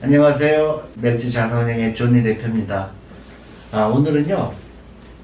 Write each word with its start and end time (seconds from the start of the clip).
안녕하세요. 0.00 0.82
멸치 0.96 1.30
자산운행의 1.32 1.94
존니 1.94 2.22
대표입니다. 2.22 2.90
아, 3.72 3.82
오늘은요, 3.86 4.52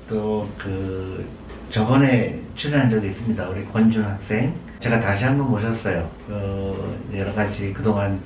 또 0.08 0.48
그, 0.58 1.24
저번에 1.70 2.40
출연한 2.56 2.90
적이 2.90 3.08
있습니다. 3.08 3.48
우리 3.48 3.64
권준 3.66 4.02
학생. 4.04 4.54
제가 4.80 5.00
다시 5.00 5.24
한번 5.24 5.50
모셨어요. 5.50 6.10
어, 6.28 6.96
여러 7.14 7.32
가지 7.34 7.72
그동안 7.72 8.20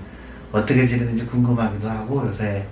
어떻게 0.50 0.87
지내는지 0.87 1.27
궁금하기도 1.27 1.89
하고 1.89 2.27
요새 2.27 2.65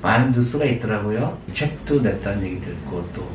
많은 0.00 0.32
뉴스가 0.32 0.64
있더라고요. 0.64 1.36
책도 1.52 2.00
냈다는 2.00 2.44
얘기 2.44 2.60
듣고 2.60 3.08
또 3.14 3.28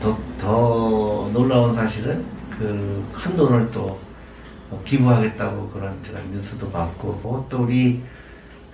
더, 0.00 0.18
더 0.40 1.30
놀라운 1.32 1.74
사실은 1.74 2.24
그 2.50 3.04
큰 3.14 3.36
돈을 3.36 3.70
또 3.70 3.98
기부하겠다고 4.84 5.70
그런 5.70 5.96
제가 6.04 6.18
뉴스도 6.32 6.70
봤고 6.70 7.46
또 7.48 7.62
우리 7.64 8.02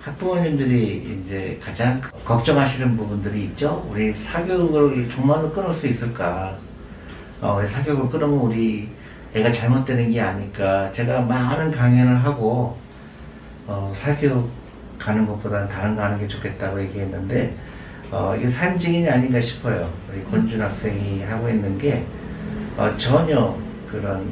학부모님들이 0.07 1.21
이제 1.25 1.59
가장 1.63 2.01
걱정하시는 2.23 2.95
부분들이 2.95 3.45
있죠. 3.45 3.85
우리 3.91 4.13
사교육을 4.13 5.09
정말로 5.09 5.51
끊을 5.51 5.73
수 5.73 5.87
있을까? 5.87 6.55
어, 7.41 7.61
사교육을 7.67 8.09
끊으면 8.09 8.39
우리 8.39 8.89
애가 9.33 9.51
잘못되는 9.51 10.11
게 10.11 10.21
아닐까? 10.21 10.89
제가 10.93 11.21
많은 11.21 11.71
강연을 11.71 12.23
하고 12.23 12.77
어, 13.67 13.91
사교육 13.93 14.49
가는 14.97 15.27
것보다는 15.27 15.67
다른 15.67 15.95
거 15.95 16.03
하는 16.03 16.17
게 16.19 16.27
좋겠다고 16.27 16.81
얘기했는데 16.83 17.55
어, 18.09 18.33
이게 18.37 18.47
산증인이 18.47 19.09
아닌가 19.09 19.41
싶어요. 19.41 19.91
우리 20.09 20.23
권준 20.23 20.61
학생이 20.61 21.23
하고 21.23 21.49
있는 21.49 21.77
게 21.77 22.05
어, 22.77 22.89
전혀 22.97 23.57
그런 23.91 24.25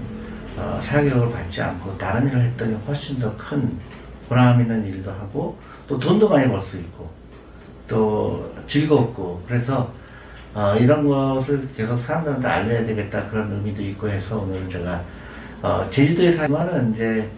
어, 0.57 0.79
사교육을 0.81 1.31
받지 1.31 1.61
않고 1.61 1.97
다른 1.97 2.27
일을 2.29 2.41
했더니 2.43 2.75
훨씬 2.87 3.19
더 3.19 3.35
큰 3.35 3.77
보람 4.29 4.59
있는 4.61 4.87
일도 4.87 5.11
하고 5.11 5.55
또 5.87 5.99
돈도 5.99 6.29
많이 6.29 6.47
벌 6.49 6.61
수 6.61 6.77
있고 6.77 7.09
또 7.87 8.51
즐겁고 8.67 9.41
그래서 9.47 9.91
어, 10.53 10.75
이런 10.79 11.07
것을 11.07 11.67
계속 11.75 11.97
사람들한테 11.99 12.47
알려야 12.47 12.85
되겠다 12.85 13.29
그런 13.29 13.51
의미도 13.51 13.81
있고 13.83 14.07
해서 14.09 14.37
오늘 14.39 14.69
제가 14.69 15.01
어, 15.61 15.87
제주도에 15.89 16.33
살면은 16.33 16.93
이제 16.93 17.29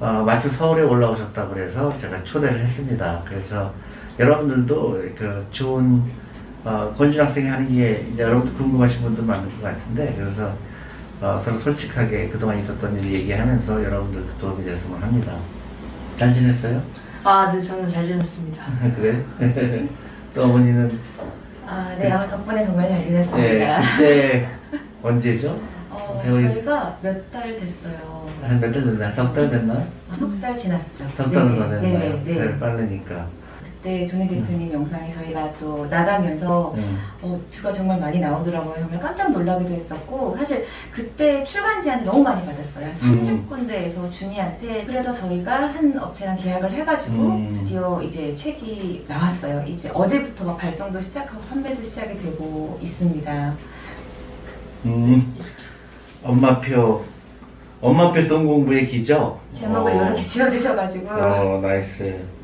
어, 0.00 0.22
마침 0.26 0.50
서울에 0.50 0.82
올라오셨다 0.82 1.48
그래서 1.48 1.96
제가 1.98 2.24
초대를 2.24 2.60
했습니다. 2.60 3.22
그래서 3.28 3.72
여러분들도 4.18 5.00
그 5.16 5.46
좋은 5.52 6.02
어, 6.64 6.92
권준 6.96 7.20
학생이 7.24 7.46
하는 7.48 7.68
게 7.76 8.06
이제 8.12 8.22
여러분들 8.22 8.54
궁금하신 8.54 9.02
분들 9.02 9.24
많을 9.24 9.44
것 9.48 9.62
같은데 9.62 10.14
그래서 10.18 10.52
어, 11.20 11.40
서로 11.44 11.58
솔직하게 11.58 12.30
그동안 12.30 12.58
있었던 12.60 12.98
일 12.98 13.12
얘기하면서 13.12 13.84
여러분들 13.84 14.24
도움이 14.40 14.64
됐으면 14.64 15.00
합니다. 15.02 15.36
잘 16.16 16.34
지냈어요? 16.34 16.82
아, 17.24 17.52
네, 17.52 17.60
저는 17.60 17.88
잘 17.88 18.04
지냈습니다. 18.06 18.64
그래? 18.96 19.24
또 20.34 20.44
어머니는 20.44 20.98
아, 21.66 21.94
네, 21.98 22.10
아, 22.10 22.26
덕분에 22.26 22.64
정말 22.66 22.88
잘 22.88 22.98
네, 22.98 23.04
지냈습니다. 23.04 23.80
그때 23.96 24.48
언제죠? 25.02 25.60
어. 25.90 26.22
저희가 26.24 26.98
몇 27.02 27.30
달 27.30 27.58
됐어요. 27.58 28.28
한 28.42 28.58
몇 28.60 28.72
달 28.72 28.82
됐나? 28.84 29.12
석 29.12 29.34
달 29.34 29.50
됐나? 29.50 29.74
아, 30.10 30.16
석달 30.16 30.56
지났죠. 30.56 31.04
석 31.16 31.30
달은 31.32 31.56
더 31.58 31.68
네, 31.68 31.80
됐나요? 31.80 32.10
네, 32.10 32.22
네. 32.24 32.44
네, 32.46 32.58
빠르니까. 32.58 33.26
그때 33.82 34.06
조니 34.06 34.28
대표님 34.28 34.72
영상이 34.72 35.12
저희가 35.12 35.52
또 35.58 35.84
나가면서 35.86 36.72
음. 36.76 37.00
어, 37.20 37.40
뷰가 37.52 37.74
정말 37.74 37.98
많이 37.98 38.20
나오더라고요. 38.20 38.76
정말 38.78 39.00
깜짝 39.00 39.32
놀라기도 39.32 39.74
했었고 39.74 40.36
사실 40.36 40.64
그때 40.92 41.42
출간 41.42 41.82
제안 41.82 42.04
너무 42.04 42.22
많이 42.22 42.46
받았어요. 42.46 42.86
음. 43.02 43.46
30군데에서 43.50 44.10
준이한테 44.12 44.84
그래서 44.86 45.12
저희가 45.12 45.66
한 45.74 45.98
업체랑 45.98 46.36
계약을 46.36 46.70
해가지고 46.72 47.14
음. 47.16 47.52
드디어 47.52 48.00
이제 48.00 48.32
책이 48.36 49.06
나왔어요. 49.08 49.64
이제 49.66 49.90
어제부터 49.92 50.44
막 50.44 50.56
발송도 50.58 51.00
시작하고 51.00 51.40
판매도 51.50 51.82
시작이 51.82 52.16
되고 52.18 52.78
있습니다. 52.80 53.54
음. 54.84 55.36
엄마표, 56.22 57.02
엄마표 57.80 58.28
돈공부의 58.28 58.86
기적. 58.86 59.40
제목을 59.52 59.92
어. 59.92 60.04
이렇게 60.06 60.24
지어주셔가지고 60.24 61.08
어, 61.10 61.60
nice. 61.60 62.41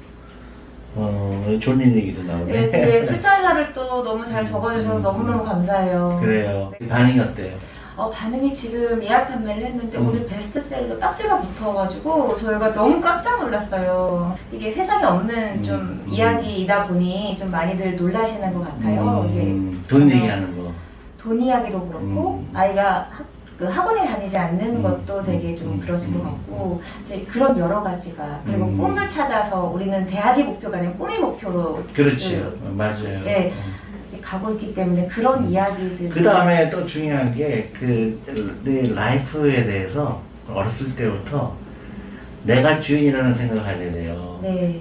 어, 0.94 1.58
좋은 1.60 1.80
얘기도 1.80 2.22
나오네. 2.22 2.52
네, 2.52 2.68
되게 2.68 3.04
추천사를 3.06 3.72
또 3.72 4.02
너무 4.02 4.24
잘 4.24 4.44
적어주셔서 4.44 4.96
음. 4.98 5.02
너무너무 5.02 5.44
감사해요. 5.44 6.18
그래요. 6.22 6.72
반응이 6.88 7.20
어때요? 7.20 7.54
어, 7.96 8.10
반응이 8.10 8.54
지금 8.54 9.02
예약 9.02 9.28
판매를 9.28 9.64
했는데 9.64 9.98
음. 9.98 10.08
오늘 10.08 10.26
베스트셀러 10.26 10.98
딱지가 10.98 11.40
붙어가지고 11.40 12.34
저희가 12.36 12.72
너무 12.72 13.00
깜짝 13.00 13.42
놀랐어요. 13.42 14.36
이게 14.52 14.70
세상에 14.70 15.04
없는 15.04 15.64
좀 15.64 15.74
음. 15.74 16.06
이야기이다 16.08 16.86
보니 16.86 17.36
좀 17.38 17.50
많이들 17.50 17.96
놀라시는 17.96 18.54
것 18.54 18.60
같아요. 18.64 19.28
이게 19.30 19.42
음, 19.42 19.84
돈 19.88 20.08
얘기하는 20.10 20.56
거. 20.56 20.70
돈 21.20 21.42
이야기도 21.42 21.86
그렇고 21.86 22.44
음. 22.46 22.50
아이가 22.54 23.08
학, 23.10 23.24
그 23.58 23.64
학원에 23.64 24.06
다니지 24.06 24.38
않는 24.38 24.76
음. 24.76 24.82
것도 24.82 25.22
되게 25.24 25.56
좀 25.56 25.72
음. 25.72 25.80
그러신 25.80 26.12
것 26.14 26.20
음. 26.20 26.24
같고 26.26 26.80
그런 27.28 27.58
여러 27.58 27.82
가지가 27.82 28.42
그리고 28.46 28.66
음. 28.66 28.78
꿈을 28.78 29.08
찾아서 29.08 29.64
우리는 29.64 30.06
대학이 30.06 30.44
목표가 30.44 30.78
아니라 30.78 30.92
꿈이 30.92 31.18
목표로 31.18 31.82
그렇지. 31.92 32.36
그- 32.36 32.60
어, 32.64 32.70
맞아요. 32.70 33.24
네. 33.24 33.52
가고 34.22 34.52
있기 34.52 34.74
때문에 34.74 35.06
그런 35.06 35.44
음. 35.44 35.48
이야기들 35.48 36.08
그 36.08 36.22
다음에 36.22 36.68
또 36.70 36.86
중요한 36.86 37.34
게, 37.34 37.70
그, 37.78 38.20
내 38.62 38.92
라이프에 38.92 39.64
대해서 39.64 40.22
어렸을 40.48 40.94
때부터 40.94 41.54
내가 42.44 42.80
주인이라는 42.80 43.34
생각을 43.34 43.66
하게 43.66 43.90
돼요. 43.90 44.38
네. 44.42 44.80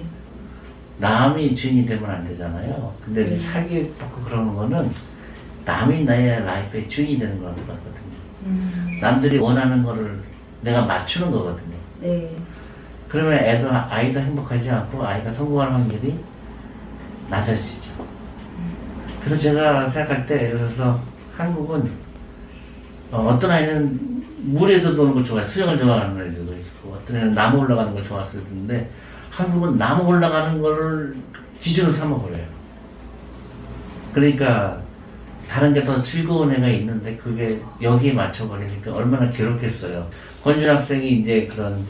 남이 0.98 1.54
주인이 1.54 1.86
되면 1.86 2.08
안 2.10 2.26
되잖아요. 2.28 2.92
근데 3.04 3.24
네. 3.24 3.38
사기 3.38 3.92
받고 3.98 4.22
그러는 4.22 4.54
거는 4.54 4.90
남이 5.64 6.04
나의 6.04 6.44
life의 6.44 6.88
주인이 6.88 7.18
되는 7.18 7.38
거는 7.40 7.54
거거든요. 7.66 7.97
음, 8.44 8.98
남들이 9.00 9.38
원하는 9.38 9.82
거를 9.82 10.20
내가 10.62 10.82
맞추는 10.82 11.30
거거든요. 11.30 11.76
네. 12.00 12.36
그러면 13.08 13.32
애도, 13.34 13.68
아이도 13.70 14.20
행복하지 14.20 14.70
않고 14.70 15.04
아이가 15.04 15.32
성공할 15.32 15.72
확률이 15.72 16.18
낮아지죠. 17.30 17.92
그래서 19.24 19.40
제가 19.42 19.90
생각할 19.90 20.26
때, 20.26 20.46
예를 20.46 20.58
들어서 20.58 21.00
한국은 21.36 21.90
어, 23.10 23.38
떤 23.40 23.50
아이는 23.50 24.24
물에서 24.42 24.90
노는 24.90 25.14
걸 25.14 25.24
좋아해, 25.24 25.46
수영을 25.46 25.78
좋아하는 25.78 26.20
애들도 26.20 26.52
있고, 26.54 26.92
어떤 26.92 27.16
애는 27.16 27.34
나무 27.34 27.58
올라가는 27.58 27.92
걸 27.92 28.04
좋아했을 28.04 28.44
텐데, 28.44 28.90
한국은 29.30 29.78
나무 29.78 30.04
올라가는 30.08 30.60
거를 30.60 31.16
기준으로 31.60 31.92
삼아버려요. 31.94 32.44
그러니까, 34.12 34.82
다른 35.48 35.72
게 35.72 35.82
더 35.82 36.02
즐거운 36.02 36.52
애가 36.52 36.68
있는데, 36.68 37.16
그게 37.16 37.60
여기에 37.80 38.12
맞춰버리니까 38.12 38.94
얼마나 38.94 39.30
괴롭겠어요. 39.30 40.08
권준 40.42 40.68
학생이 40.68 41.20
이제 41.20 41.46
그런, 41.46 41.84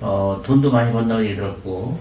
어, 0.00 0.40
돈도 0.44 0.70
많이 0.70 0.92
번다고 0.92 1.24
얘기 1.24 1.34
들었고, 1.36 1.98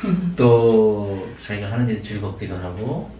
또 0.36 1.28
자기가 1.44 1.70
하는 1.72 1.88
일이 1.88 2.02
즐겁기도 2.02 2.56
하고, 2.56 3.10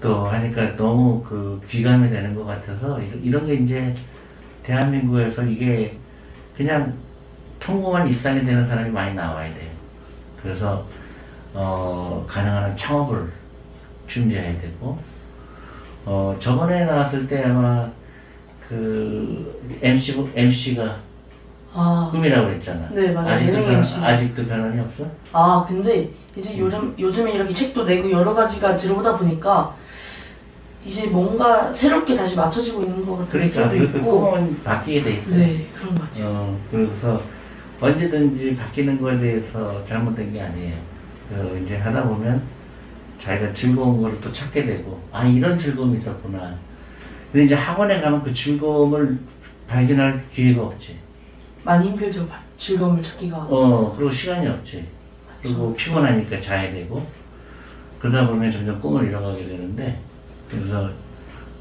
또 0.00 0.26
하니까 0.26 0.76
너무 0.76 1.22
그 1.22 1.60
귀감이 1.68 2.10
되는 2.10 2.34
것 2.34 2.44
같아서 2.44 3.00
이런- 3.22 3.46
게 3.46 3.54
이제 3.54 3.94
대한민국에서 4.62 5.42
이게 5.44 5.96
그냥 6.56 6.94
평범한 7.58 8.06
일상이 8.08 8.44
되는 8.44 8.66
사람이 8.66 8.90
많이 8.90 9.14
나와야 9.14 9.52
돼요. 9.54 9.70
그래서 10.42 10.86
어 11.54 12.24
가능한 12.28 12.64
한 12.64 12.76
창업을 12.76 13.30
준비해야 14.06 14.58
되고 14.60 14.98
어 16.06 16.36
저번에 16.40 16.84
나왔을 16.84 17.26
때 17.26 17.42
아마 17.44 17.88
그 18.68 19.60
MC 19.82 20.30
MC가 20.34 20.96
아, 21.76 22.08
꿈이라고 22.12 22.48
했잖아. 22.50 22.88
네, 22.92 23.10
맞아요. 23.10 23.34
아직도 23.34 23.52
예능 23.52 23.64
변, 23.66 23.74
MC. 23.78 23.98
아직도 24.04 24.46
변함이 24.46 24.80
없어? 24.80 25.04
아, 25.32 25.64
근데 25.68 26.08
이제 26.36 26.56
요즘, 26.56 26.94
요즘에 26.96 27.32
이렇게 27.32 27.52
책도 27.52 27.84
내고 27.84 28.10
여러 28.12 28.32
가지가 28.32 28.76
들어오다 28.76 29.16
보니까 29.18 29.74
이제 30.84 31.08
뭔가 31.08 31.72
새롭게 31.72 32.14
다시 32.14 32.36
맞춰지고 32.36 32.82
있는 32.82 33.04
것 33.04 33.18
같은 33.18 33.50
그러니까 33.50 33.70
그, 33.70 33.92
그 33.92 33.98
있고. 33.98 34.20
꿈은 34.20 34.62
바뀌게 34.62 35.02
돼 35.02 35.14
있어요. 35.14 35.36
네, 35.36 35.66
그런 35.74 35.94
것 35.96 36.02
같아요. 36.02 36.26
어, 36.28 36.58
그래서 36.70 37.20
언제든지 37.80 38.54
바뀌는 38.54 39.00
거에 39.00 39.18
대해서 39.18 39.84
잘못된 39.86 40.32
게 40.32 40.40
아니에요. 40.42 40.76
그 41.28 41.60
이제 41.64 41.76
하다 41.78 42.04
보면 42.04 42.40
자기가 43.24 43.54
즐거운 43.54 44.02
거를 44.02 44.20
또 44.20 44.30
찾게 44.30 44.66
되고, 44.66 45.00
아, 45.10 45.24
이런 45.24 45.58
즐거움이 45.58 45.96
있었구나. 45.96 46.54
근데 47.32 47.46
이제 47.46 47.54
학원에 47.54 48.00
가면 48.00 48.22
그 48.22 48.34
즐거움을 48.34 49.18
발견할 49.66 50.22
기회가 50.30 50.64
없지. 50.64 50.98
많이 51.62 51.88
힘들죠, 51.88 52.28
즐거움을 52.58 53.02
찾기가. 53.02 53.38
어, 53.38 53.94
그리고 53.96 54.10
시간이 54.10 54.46
없지. 54.46 54.86
그리고 55.42 55.74
피곤하니까 55.74 56.38
자야 56.42 56.70
되고, 56.70 57.06
그러다 57.98 58.28
보면 58.28 58.52
점점 58.52 58.78
꿈을 58.78 59.06
잃어가게 59.06 59.44
되는데, 59.46 59.98
그래서, 60.50 60.90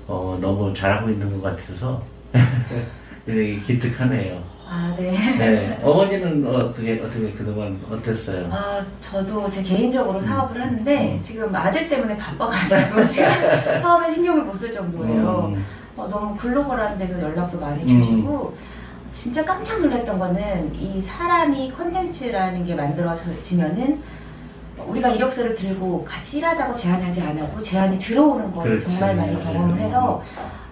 어, 0.05 0.37
너무 0.41 0.73
잘하고 0.73 1.09
있는 1.09 1.31
것 1.39 1.41
같아서, 1.41 2.03
되게 3.25 3.57
기특하네요. 3.61 4.43
아, 4.67 4.93
네. 4.97 5.11
네. 5.11 5.79
어머니는 5.83 6.47
어떻게, 6.47 6.99
어떻게 6.99 7.31
그동안 7.33 7.79
어땠어요? 7.91 8.47
아, 8.51 8.81
저도 8.99 9.49
제 9.49 9.61
개인적으로 9.61 10.19
사업을 10.19 10.59
하는데 10.59 11.13
음. 11.15 11.21
지금 11.21 11.53
아들 11.55 11.87
때문에 11.87 12.17
바빠가지고 12.17 13.05
제가 13.07 13.81
사업에 13.81 14.13
신경을 14.13 14.43
못 14.43 14.55
쓸 14.57 14.71
정도예요. 14.71 15.51
음, 15.53 15.65
어, 15.97 16.07
너무 16.07 16.35
글로벌한 16.37 16.97
데서 16.97 17.21
연락도 17.21 17.59
많이 17.59 17.83
음. 17.83 18.01
주시고 18.01 18.55
진짜 19.11 19.43
깜짝 19.45 19.79
놀랐던 19.81 20.17
거는 20.17 20.73
이 20.75 21.01
사람이 21.01 21.71
컨텐츠라는 21.73 22.65
게 22.65 22.73
만들어지면은 22.73 24.01
우리가 24.77 25.09
이력서를 25.09 25.55
들고 25.55 26.03
같이 26.03 26.37
일하자고 26.39 26.75
제안하지 26.75 27.21
않고 27.21 27.61
제안이 27.61 27.99
들어오는 27.99 28.51
거를 28.51 28.79
그렇지. 28.79 28.85
정말 28.87 29.15
많이 29.15 29.33
맞아요. 29.33 29.43
경험을 29.45 29.77
해서 29.79 30.23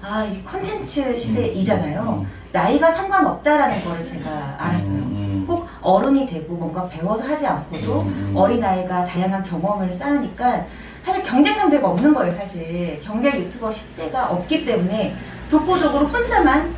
아, 0.02 0.24
이 0.24 0.44
컨텐츠 0.44 1.16
시대이잖아요. 1.16 2.24
음, 2.24 2.28
나이가 2.52 2.92
상관없다라는 2.92 3.84
거를 3.86 4.06
제가 4.06 4.56
알았어요. 4.58 4.88
음, 4.90 5.46
꼭 5.48 5.68
어른이 5.82 6.28
되고 6.28 6.56
뭔가 6.56 6.88
배워서 6.90 7.24
하지 7.28 7.46
않고도 7.46 8.02
음, 8.02 8.08
음. 8.32 8.34
어린아이가 8.36 9.06
다양한 9.06 9.44
경험을 9.44 9.94
쌓으니까 9.94 10.66
사실 11.06 11.24
경쟁 11.24 11.56
상대가 11.56 11.90
없는 11.90 12.14
거예요 12.14 12.36
사실 12.36 13.00
경쟁 13.04 13.40
유튜버 13.40 13.70
10대가 13.70 14.30
없기 14.32 14.66
때문에 14.66 15.16
독보적으로 15.50 16.06
혼자만 16.08 16.76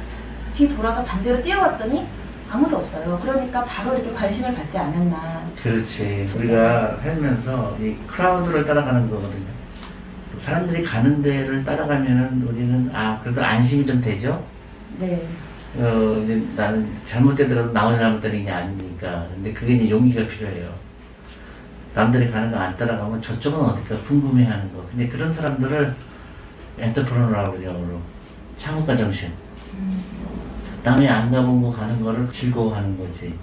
뒤 0.54 0.74
돌아서 0.76 1.04
반대로 1.04 1.42
뛰어왔더니 1.44 2.06
아무도 2.54 2.78
없어요 2.78 3.20
그러니까 3.20 3.66
바로 3.66 3.96
이렇게 3.96 4.14
관심을 4.14 4.54
갖지 4.54 4.78
않았나 4.78 5.44
그렇지. 5.62 6.30
우리가 6.36 6.98
살면서 6.98 7.76
이 7.82 7.96
크라우드를 8.06 8.64
따라가는 8.66 9.10
거거든요. 9.10 9.46
사람들이 10.40 10.84
가는 10.84 11.24
데를 11.24 11.64
따라가면은 11.64 12.44
우리는 12.48 12.92
아 12.94 13.20
그래도 13.24 13.44
안심이 13.44 13.86
좀 13.86 14.00
되죠. 14.02 14.46
네 15.00 15.28
어 15.76 16.22
이제 16.24 16.40
나는 16.56 16.88
잘못되더라도 17.08 17.74
나 17.74 17.88
혼자 17.88 17.98
잘못되는 18.02 18.46
게 18.46 18.52
아니니까. 18.52 19.26
근데 19.34 19.52
그게 19.54 19.74
이제 19.74 19.90
용기가 19.90 20.24
필요해요. 20.28 20.70
남들이 21.96 22.30
가는 22.30 22.52
거 22.52 22.58
안 22.58 22.78
따라가면 22.78 23.20
저쪽은 23.24 23.60
어떨까 23.60 23.96
궁금해하는 24.04 24.72
거. 24.72 24.86
근데 24.92 25.08
그런 25.08 25.34
사람들을 25.34 25.96
엔터프로너라고 26.78 27.58
그러죠. 27.58 28.00
창업가 28.60 28.96
정신. 28.96 29.32
남이 30.84 31.08
안 31.08 31.32
가본 31.32 31.62
거 31.62 31.72
가는 31.72 32.04
거를 32.04 32.30
즐거워하는 32.32 32.98
거지. 32.98 33.34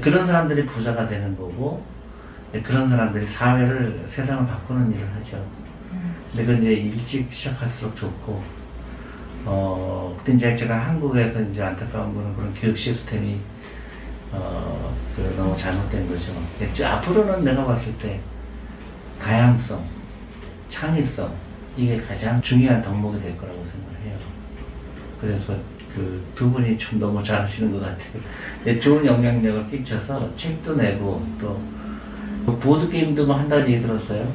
그런 0.00 0.26
사람들이 0.26 0.66
부자가 0.66 1.08
되는 1.08 1.36
거고, 1.36 1.82
그런 2.62 2.88
사람들이 2.90 3.26
사회를, 3.26 4.04
세상을 4.10 4.46
바꾸는 4.46 4.92
일을 4.92 5.08
하죠. 5.16 5.42
근데 6.30 6.44
그건 6.44 6.62
이제 6.62 6.72
일찍 6.74 7.32
시작할수록 7.32 7.96
좋고, 7.96 8.42
어, 9.44 10.14
근데 10.18 10.36
이제 10.36 10.56
제가 10.56 10.78
한국에서 10.78 11.40
이제 11.40 11.62
안타까운 11.62 12.14
거는 12.14 12.34
그런 12.36 12.54
교육 12.54 12.76
시스템이, 12.76 13.38
어, 14.30 14.94
그 15.16 15.34
너무 15.36 15.56
잘못된 15.56 16.08
거죠. 16.08 16.32
이제 16.70 16.84
앞으로는 16.84 17.44
내가 17.44 17.64
봤을 17.64 17.92
때, 17.98 18.20
다양성, 19.20 19.84
창의성, 20.68 21.34
이게 21.76 22.00
가장 22.02 22.40
중요한 22.42 22.82
덕목이 22.82 23.20
될 23.20 23.36
거라고 23.38 23.64
생각해요. 23.64 24.18
그래서 25.20 25.56
그 25.94 26.22
두 26.34 26.50
분이 26.50 26.76
참 26.76 26.98
너무 26.98 27.22
잘하시는 27.22 27.72
것 27.72 27.80
같아요. 27.80 28.22
네, 28.64 28.80
좋은 28.80 29.06
영향력을 29.06 29.68
끼쳐서 29.70 30.34
책도 30.34 30.74
내고 30.74 31.24
또 31.40 31.56
보드 32.58 32.90
게임도 32.90 33.26
뭐 33.26 33.36
한다는 33.36 33.68
얘기 33.68 33.80
들었어요. 33.80 34.26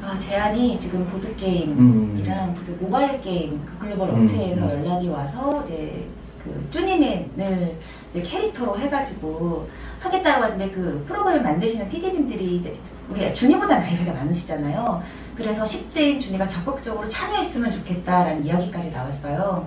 아, 0.00 0.16
제안이 0.18 0.78
지금 0.78 1.04
보드 1.06 1.34
게임이랑 1.34 2.50
음. 2.50 2.64
그 2.64 2.78
모바일 2.80 3.20
게임 3.20 3.60
그 3.66 3.86
글로벌 3.86 4.10
음, 4.10 4.22
업체에서 4.22 4.60
음. 4.64 4.70
연락이 4.70 5.08
와서 5.08 5.64
이제 5.66 6.04
그 6.44 6.68
쭈니맨을 6.70 7.74
이제 8.14 8.22
캐릭터로 8.22 8.78
해가지고 8.78 9.68
하겠다고 9.98 10.44
하는데 10.44 10.70
그 10.70 11.04
프로그램 11.08 11.42
만드시는 11.42 11.88
PD님들이 11.88 12.58
이제 12.58 12.78
우리 13.10 13.34
준이보다 13.34 13.80
나이가 13.80 14.04
더 14.04 14.14
많으시잖아요. 14.14 15.02
그래서 15.34 15.64
10대인 15.64 16.20
준이가 16.20 16.46
적극적으로 16.46 17.08
참여했으면 17.08 17.72
좋겠다라는 17.72 18.46
이야기까지 18.46 18.90
나왔어요. 18.92 19.66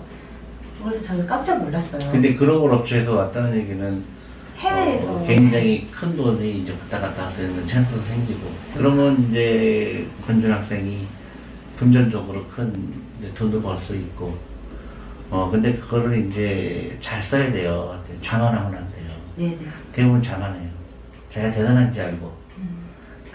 그래서 0.83 1.01
저희 1.05 1.25
깜짝 1.27 1.63
놀랐어요. 1.63 2.11
근데 2.11 2.35
글로벌 2.35 2.71
업체에서 2.73 3.13
왔다는 3.15 3.57
얘기는 3.57 4.03
해외에서 4.57 5.11
어, 5.13 5.23
굉장히 5.25 5.87
큰 5.91 6.15
돈이 6.17 6.59
이제 6.63 6.71
왔다 6.71 6.99
갔다 6.99 7.25
할 7.27 7.31
수 7.33 7.41
있는 7.43 7.65
찬스도 7.65 8.01
생기고 8.03 8.39
그러면 8.75 9.27
이제 9.29 10.05
권준 10.25 10.51
학생이 10.51 11.07
금전적으로 11.77 12.45
큰 12.47 12.73
돈도 13.35 13.61
벌 13.61 13.77
수 13.77 13.95
있고 13.95 14.37
어 15.29 15.49
근데 15.51 15.75
그거를 15.77 16.27
이제 16.29 16.97
잘 17.01 17.21
써야 17.21 17.51
돼요. 17.51 18.01
자만하면 18.21 18.73
안 18.75 18.91
돼요. 18.91 19.09
네네. 19.37 19.57
대부분 19.93 20.21
자만해요. 20.21 20.69
자기가 21.31 21.51
대단한지 21.53 22.01
알고. 22.01 22.33
음. 22.57 22.79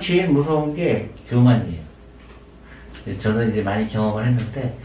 제일 0.00 0.28
무서운 0.28 0.74
게 0.74 1.08
교만이에요. 1.28 1.80
저도 3.18 3.44
이제 3.44 3.62
많이 3.62 3.86
경험을 3.88 4.26
했는데 4.26 4.76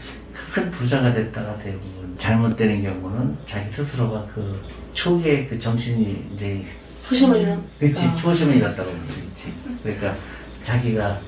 큰 0.54 0.70
부자가 0.70 1.12
됐다가 1.12 1.56
대부분 1.58 1.99
잘못되는 2.20 2.82
경우는 2.82 3.36
자기 3.48 3.72
스스로가 3.74 4.26
그 4.34 4.60
초기에 4.92 5.46
그 5.46 5.58
정신이 5.58 6.26
이제 6.34 6.62
초심을 7.08 7.40
잃은 7.40 7.62
그치 7.80 8.06
아. 8.06 8.14
초심을 8.14 8.56
잃었다고 8.56 8.90
그러지. 8.92 9.52
그러니까 9.82 10.14
자기가 10.62 11.18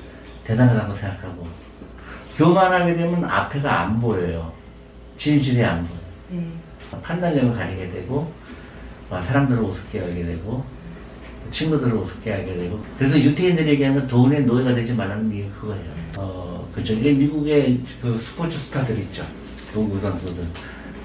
대단하다고 0.45 0.93
생각하고 0.93 1.47
교만하게 2.37 2.95
되면 2.95 3.25
앞에가 3.25 3.81
안 3.81 3.99
보여요. 3.99 4.53
진실이 5.17 5.63
안 5.63 5.83
보여. 5.83 5.99
네. 6.29 6.47
판단력을 7.01 7.55
가지게 7.55 7.89
되고 7.89 8.31
어, 9.09 9.19
사람들을 9.19 9.61
우습게 9.63 9.99
알게 9.99 10.25
되고 10.25 10.63
친구들을 11.51 11.93
우습게 11.93 12.33
알게 12.33 12.55
되고 12.55 12.79
그래서 12.97 13.19
유태인들이 13.19 13.71
얘기하는 13.71 14.07
돈의 14.07 14.43
노예가 14.45 14.75
되지 14.75 14.93
말라는 14.93 15.31
게 15.31 15.49
그거예요. 15.59 15.91
어 16.17 16.69
그죠. 16.73 16.93
이게 16.93 17.13
미국의 17.13 17.79
그 17.99 18.19
스포츠 18.19 18.57
스타들 18.59 18.99
있죠. 18.99 19.25
농구 19.73 19.99
선수들 19.99 20.43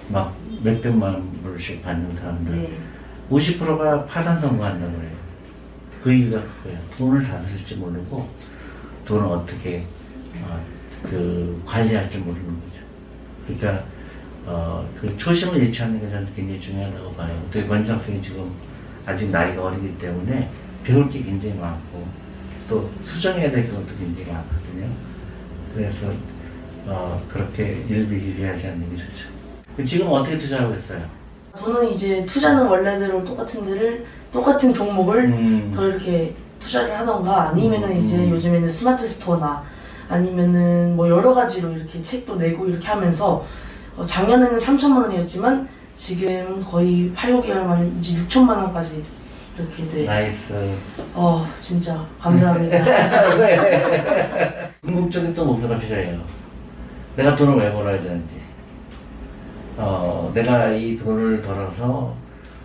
막 0.08 0.34
몇백만 0.62 1.42
불씩 1.42 1.82
받는 1.82 2.16
사람들 2.16 2.56
네. 2.56 2.70
50%가 3.30 4.06
파산 4.06 4.40
선고한다고 4.40 4.92
그래요. 4.92 5.10
그 6.02 6.12
얘기가 6.12 6.42
그거예요. 6.42 6.78
돈을 6.96 7.24
다스릴지 7.24 7.76
모르고 7.76 8.28
돈을 9.04 9.26
어떻게 9.26 9.84
어, 10.42 10.60
그 11.02 11.62
관리할 11.66 12.10
줄 12.10 12.20
모르는 12.20 12.46
거죠. 12.46 12.82
그러니까 13.46 13.84
어, 14.46 14.88
그 14.98 15.16
초심을 15.18 15.62
잃지 15.62 15.82
않는 15.82 16.00
게 16.00 16.10
저는 16.10 16.34
굉장히 16.34 16.60
중요하다고 16.60 17.12
봐요. 17.14 17.42
어떻게 17.46 17.66
권장생이 17.66 18.22
지금 18.22 18.50
아직 19.04 19.30
나이가 19.30 19.64
어리기 19.64 19.98
때문에 19.98 20.50
배울 20.84 21.10
게 21.10 21.22
굉장히 21.22 21.58
많고 21.58 22.06
또 22.68 22.90
수정해야 23.02 23.50
될 23.50 23.70
것도 23.70 23.86
굉장히 23.98 24.32
많거든요. 24.32 24.88
그래서 25.74 26.12
어, 26.86 27.22
그렇게 27.28 27.84
일비일비하지 27.88 28.66
않는 28.68 28.90
게 28.90 28.96
좋죠. 28.96 29.37
지금 29.84 30.08
어떻게 30.12 30.36
투자하고 30.36 30.74
있어요? 30.74 31.00
저는 31.58 31.88
이제 31.88 32.24
투자는 32.24 32.66
원래대로 32.66 33.24
똑같은 33.24 33.66
데를 33.66 34.04
똑같은 34.32 34.72
종목을 34.72 35.24
음, 35.24 35.72
더 35.74 35.86
이렇게 35.86 36.34
투자를 36.60 36.96
하던가 36.98 37.48
아니면은 37.48 37.90
음. 37.90 38.04
이제 38.04 38.30
요즘에는 38.30 38.68
스마트 38.68 39.06
스토어나 39.06 39.62
아니면은 40.08 40.96
뭐 40.96 41.08
여러 41.08 41.34
가지로 41.34 41.70
이렇게 41.72 42.00
책도 42.00 42.36
내고 42.36 42.66
이렇게 42.66 42.86
하면서 42.86 43.44
어, 43.96 44.06
작년에는 44.06 44.58
3천만 44.58 45.02
원이었지만 45.02 45.68
지금 45.94 46.64
거의 46.64 47.10
8, 47.14 47.32
9개월 47.32 47.64
만에 47.64 47.90
이제 47.98 48.14
6천만 48.14 48.50
원까지 48.50 49.04
이렇게 49.58 49.88
돼. 49.88 50.04
nice. 50.04 50.54
어 51.14 51.44
진짜 51.60 52.04
감사합니다. 52.20 52.78
궁극적인 54.86 55.34
또 55.34 55.44
목표가 55.44 55.76
필요해요. 55.78 56.20
내가 57.16 57.34
돈을 57.34 57.56
왜 57.56 57.72
벌어야 57.72 58.00
되는지. 58.00 58.47
어, 59.78 60.30
내가 60.34 60.70
이 60.72 60.96
돈을 60.98 61.40
벌어서 61.42 62.14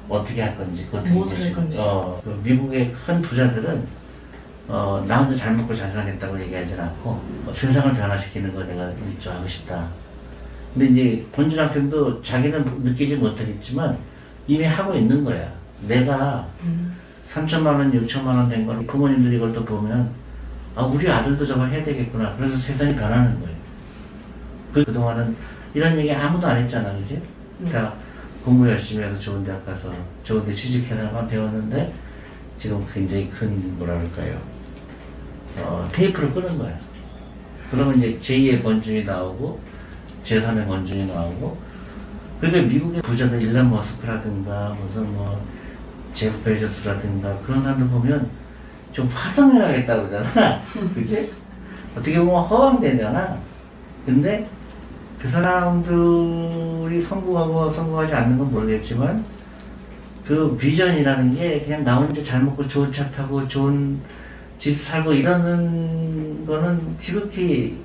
어떻게 0.10 0.42
할 0.42 0.58
건지, 0.58 0.86
그것도 0.88 1.06
무엇을 1.10 1.38
굉장히 1.38 1.54
할 1.54 1.56
건지. 1.64 1.78
어, 1.80 2.22
그 2.24 2.42
미국의 2.44 2.92
큰 3.06 3.22
부자들은 3.22 3.84
어, 4.68 5.04
나 5.08 5.20
혼자 5.20 5.36
잘 5.36 5.56
먹고 5.56 5.76
잘 5.76 5.92
살겠다고 5.92 6.40
얘기하진 6.42 6.80
않고 6.80 7.10
어, 7.12 7.52
세상을 7.54 7.94
변화시키는 7.94 8.54
거 8.54 8.64
내가 8.64 8.90
일조 9.10 9.32
하고 9.32 9.48
싶다. 9.48 9.88
근데 10.74 10.88
이제 10.88 11.26
학생도 11.58 12.24
자기는 12.24 12.84
느끼지 12.84 13.16
못하겠지만 13.18 13.98
이미 14.48 14.64
하고 14.66 14.94
있는 14.96 15.24
거야. 15.24 15.48
내가 15.88 16.48
음, 16.64 16.96
3천만 17.32 17.68
원, 17.78 17.92
6천만 17.92 18.28
원 18.28 18.50
된 18.50 18.66
걸 18.66 18.86
부모님들이 18.88 19.36
이걸 19.38 19.54
또 19.54 19.64
보면 19.64 20.10
아 20.76 20.84
우리 20.84 21.08
아들도 21.10 21.46
저거 21.46 21.66
해야 21.66 21.84
되겠구나. 21.86 22.34
그래서 22.38 22.58
세상이 22.58 22.96
변하는 22.96 23.40
거예요. 23.40 23.56
그, 24.74 24.84
그동안은 24.86 25.36
이런 25.74 25.98
얘기 25.98 26.12
아무도 26.14 26.48
안 26.48 26.58
했잖아, 26.62 26.94
그지? 26.94 27.22
그러니까 27.58 27.96
공부 28.44 28.70
열심히 28.70 29.04
해서 29.04 29.18
좋은 29.20 29.44
대학 29.44 29.66
가서 29.66 29.92
좋은 30.24 30.46
데 30.46 30.54
취직해서만 30.54 31.28
배웠는데 31.28 31.94
지금 32.60 32.86
굉장히 32.94 33.30
큰 33.30 33.78
뭐라 33.78 33.98
그럴까요? 33.98 34.38
어, 35.58 35.90
테이프를 35.92 36.34
끄는 36.34 36.58
거야. 36.58 36.78
그러면 37.72 37.98
이제 37.98 38.20
제2의 38.20 38.64
권준이 38.64 39.04
나오고 39.06 39.60
제3의 40.24 40.68
권준이 40.68 41.08
나오고 41.08 41.58
근데 42.40 42.62
미국의 42.62 43.02
부자들 43.02 43.42
일란 43.42 43.70
머스크라든가 43.70 44.76
무슨 44.80 45.14
뭐 45.14 45.42
제프 46.14 46.44
베조스라든가 46.44 47.38
그런 47.40 47.64
사람들 47.64 47.88
보면 47.88 48.30
좀 48.92 49.08
화성해야겠다 49.08 49.96
그러잖아. 49.96 50.62
그지? 50.94 51.32
어떻게 51.96 52.20
보면 52.20 52.44
허황되잖아. 52.44 53.38
근데 54.06 54.48
그 55.24 55.30
사람들이 55.30 57.02
성공하고 57.02 57.72
성공하지 57.72 58.14
않는 58.14 58.38
건 58.38 58.52
모르겠지만 58.52 59.24
그 60.28 60.58
비전이라는 60.58 61.36
게 61.36 61.62
그냥 61.64 61.86
나 61.86 61.96
혼자 61.96 62.22
잘 62.22 62.44
먹고 62.44 62.68
좋은 62.68 62.92
차 62.92 63.10
타고 63.10 63.48
좋은 63.48 64.02
집 64.58 64.82
살고 64.82 65.14
이러는 65.14 66.46
거는 66.46 66.98
지극히 67.00 67.82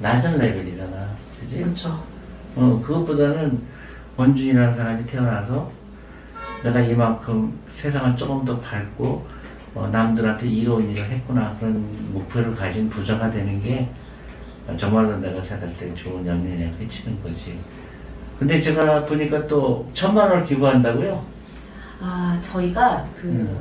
낮은 0.00 0.38
레벨이잖아. 0.38 1.10
그지? 1.38 1.62
그렇죠. 1.62 2.02
어, 2.56 2.82
그것보다는 2.84 3.60
원준이라는 4.16 4.74
사람이 4.74 5.06
태어나서 5.06 5.70
내가 6.64 6.80
이만큼 6.80 7.56
세상을 7.80 8.16
조금 8.16 8.44
더 8.44 8.58
밝고 8.58 9.24
어, 9.76 9.88
남들한테 9.92 10.48
이로운 10.48 10.90
일을 10.90 11.04
했구나 11.08 11.56
그런 11.60 11.86
목표를 12.12 12.56
가진 12.56 12.90
부자가 12.90 13.30
되는 13.30 13.62
게 13.62 13.88
정말로 14.76 15.16
내가 15.18 15.42
생각할 15.42 15.76
때 15.76 15.94
좋은 15.94 16.26
영향을 16.26 16.72
끼치는 16.78 17.22
거지. 17.22 17.58
근데 18.38 18.60
제가 18.60 19.04
보니까 19.04 19.46
또 19.46 19.86
천만 19.92 20.30
원을 20.30 20.44
기부한다고요? 20.44 21.22
아 22.00 22.38
저희가 22.42 23.06
그 23.20 23.28
음. 23.28 23.58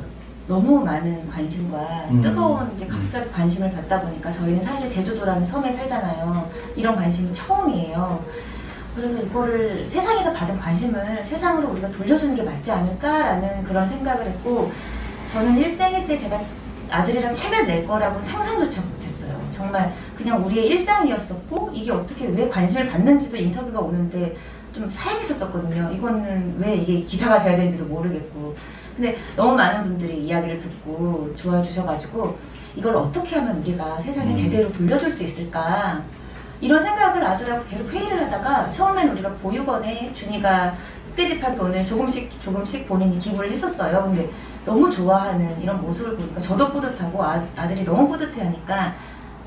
너무 0.48 0.84
많은 0.84 1.30
관심과 1.30 2.08
음. 2.12 2.22
뜨거운 2.22 2.72
이제 2.76 2.88
갑자기 2.88 3.30
관심을 3.32 3.72
받다 3.72 4.02
보니까 4.02 4.32
저희는 4.32 4.62
사실 4.62 4.90
제주도라는 4.90 5.46
섬에 5.46 5.72
살잖아요. 5.74 6.50
이런 6.76 6.96
관심이 6.96 7.34
처음이에요. 7.34 8.24
그래서 8.96 9.20
이거를 9.22 9.88
세상에서 9.90 10.34
받은 10.34 10.58
관심을 10.60 11.24
세상으로 11.26 11.70
우리가 11.70 11.90
돌려주는 11.92 12.36
게 12.36 12.44
맞지 12.44 12.72
않을까라는 12.72 13.64
그런 13.64 13.88
생각을 13.88 14.26
했고 14.26 14.72
저는 15.32 15.58
일생일 15.58 16.08
때 16.08 16.18
제가 16.18 16.42
아들이랑 16.90 17.36
책을 17.36 17.68
낼 17.68 17.86
거라고 17.86 18.20
상상조차 18.22 18.82
못했어요. 18.82 19.40
정말 19.52 19.94
그냥 20.20 20.46
우리의 20.46 20.68
일상이었었고 20.68 21.72
이게 21.74 21.92
어떻게 21.92 22.28
왜 22.28 22.50
관심을 22.50 22.88
받는지도 22.90 23.38
인터뷰가 23.38 23.80
오는데 23.80 24.36
좀 24.74 24.90
사양했었었거든요. 24.90 25.92
이거는 25.94 26.56
왜 26.60 26.76
이게 26.76 27.06
기사가 27.06 27.42
돼야 27.42 27.56
되는지도 27.56 27.86
모르겠고. 27.86 28.54
근데 28.98 29.18
너무 29.38 29.56
많은 29.56 29.84
분들이 29.84 30.26
이야기를 30.26 30.60
듣고 30.60 31.34
좋아해 31.38 31.64
주셔가지고 31.64 32.38
이걸 32.76 32.98
어떻게 32.98 33.38
하면 33.38 33.60
우리가 33.60 34.02
세상에 34.02 34.32
음. 34.32 34.36
제대로 34.36 34.70
돌려줄 34.74 35.10
수 35.10 35.24
있을까 35.24 36.04
이런 36.60 36.84
생각을 36.84 37.26
아들하고 37.26 37.64
계속 37.66 37.90
회의를 37.90 38.26
하다가 38.26 38.70
처음엔 38.72 39.10
우리가 39.12 39.30
보육원에 39.36 40.12
준이가 40.14 40.76
흑돼지판 41.12 41.56
돈을 41.56 41.86
조금씩 41.86 42.30
조금씩 42.44 42.90
본인이 42.90 43.18
기부를 43.18 43.52
했었어요. 43.52 44.04
근데 44.04 44.30
너무 44.66 44.92
좋아하는 44.92 45.62
이런 45.62 45.82
모습을 45.82 46.18
보니까 46.18 46.42
저도 46.42 46.74
뿌듯하고 46.74 47.24
아, 47.24 47.42
아들이 47.56 47.86
너무 47.86 48.10
뿌듯해하니까 48.10 48.94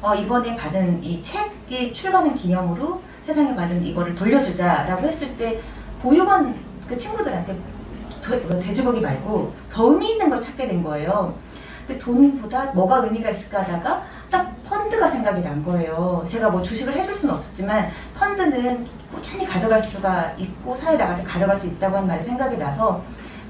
어, 0.03 0.15
이번에 0.15 0.57
받은 0.57 1.03
이 1.03 1.23
책이 1.23 1.95
출간한 1.95 2.35
기념으로 2.35 3.01
세상에 3.25 3.55
받은 3.55 3.85
이거를 3.87 4.15
돌려주자라고 4.17 5.07
했을 5.07 5.37
때 5.37 5.61
보육원 6.03 6.55
그 6.89 6.99
친구들한테 6.99 7.55
돼- 7.55 8.41
그 8.41 8.59
돼지고기 8.61 9.01
말고 9.01 9.53
더 9.71 9.85
의미 9.93 10.13
있는 10.13 10.29
걸 10.29 10.41
찾게 10.41 10.67
된 10.67 10.83
거예요. 10.83 11.35
근데 11.87 12.01
돈보다 12.01 12.67
뭐가 12.73 12.99
의미가 12.99 13.31
있을까 13.31 13.63
하다가 13.63 14.03
딱 14.31 14.53
펀드가 14.65 15.09
생각이 15.09 15.41
난 15.43 15.65
거예요. 15.65 16.25
제가 16.29 16.51
뭐 16.51 16.63
주식을 16.63 16.95
해줄 16.95 17.15
수는 17.15 17.35
없었지만 17.35 17.91
펀드는 18.19 18.87
꾸준히 19.13 19.47
가져갈 19.47 19.81
수가 19.81 20.33
있고 20.39 20.75
사회 20.77 20.97
나갈 20.97 21.17
때 21.19 21.23
가져갈 21.23 21.57
수 21.57 21.67
있다고 21.69 21.97
한 21.99 22.07
말이 22.09 22.25
생각이 22.25 22.57
나서 22.57 23.03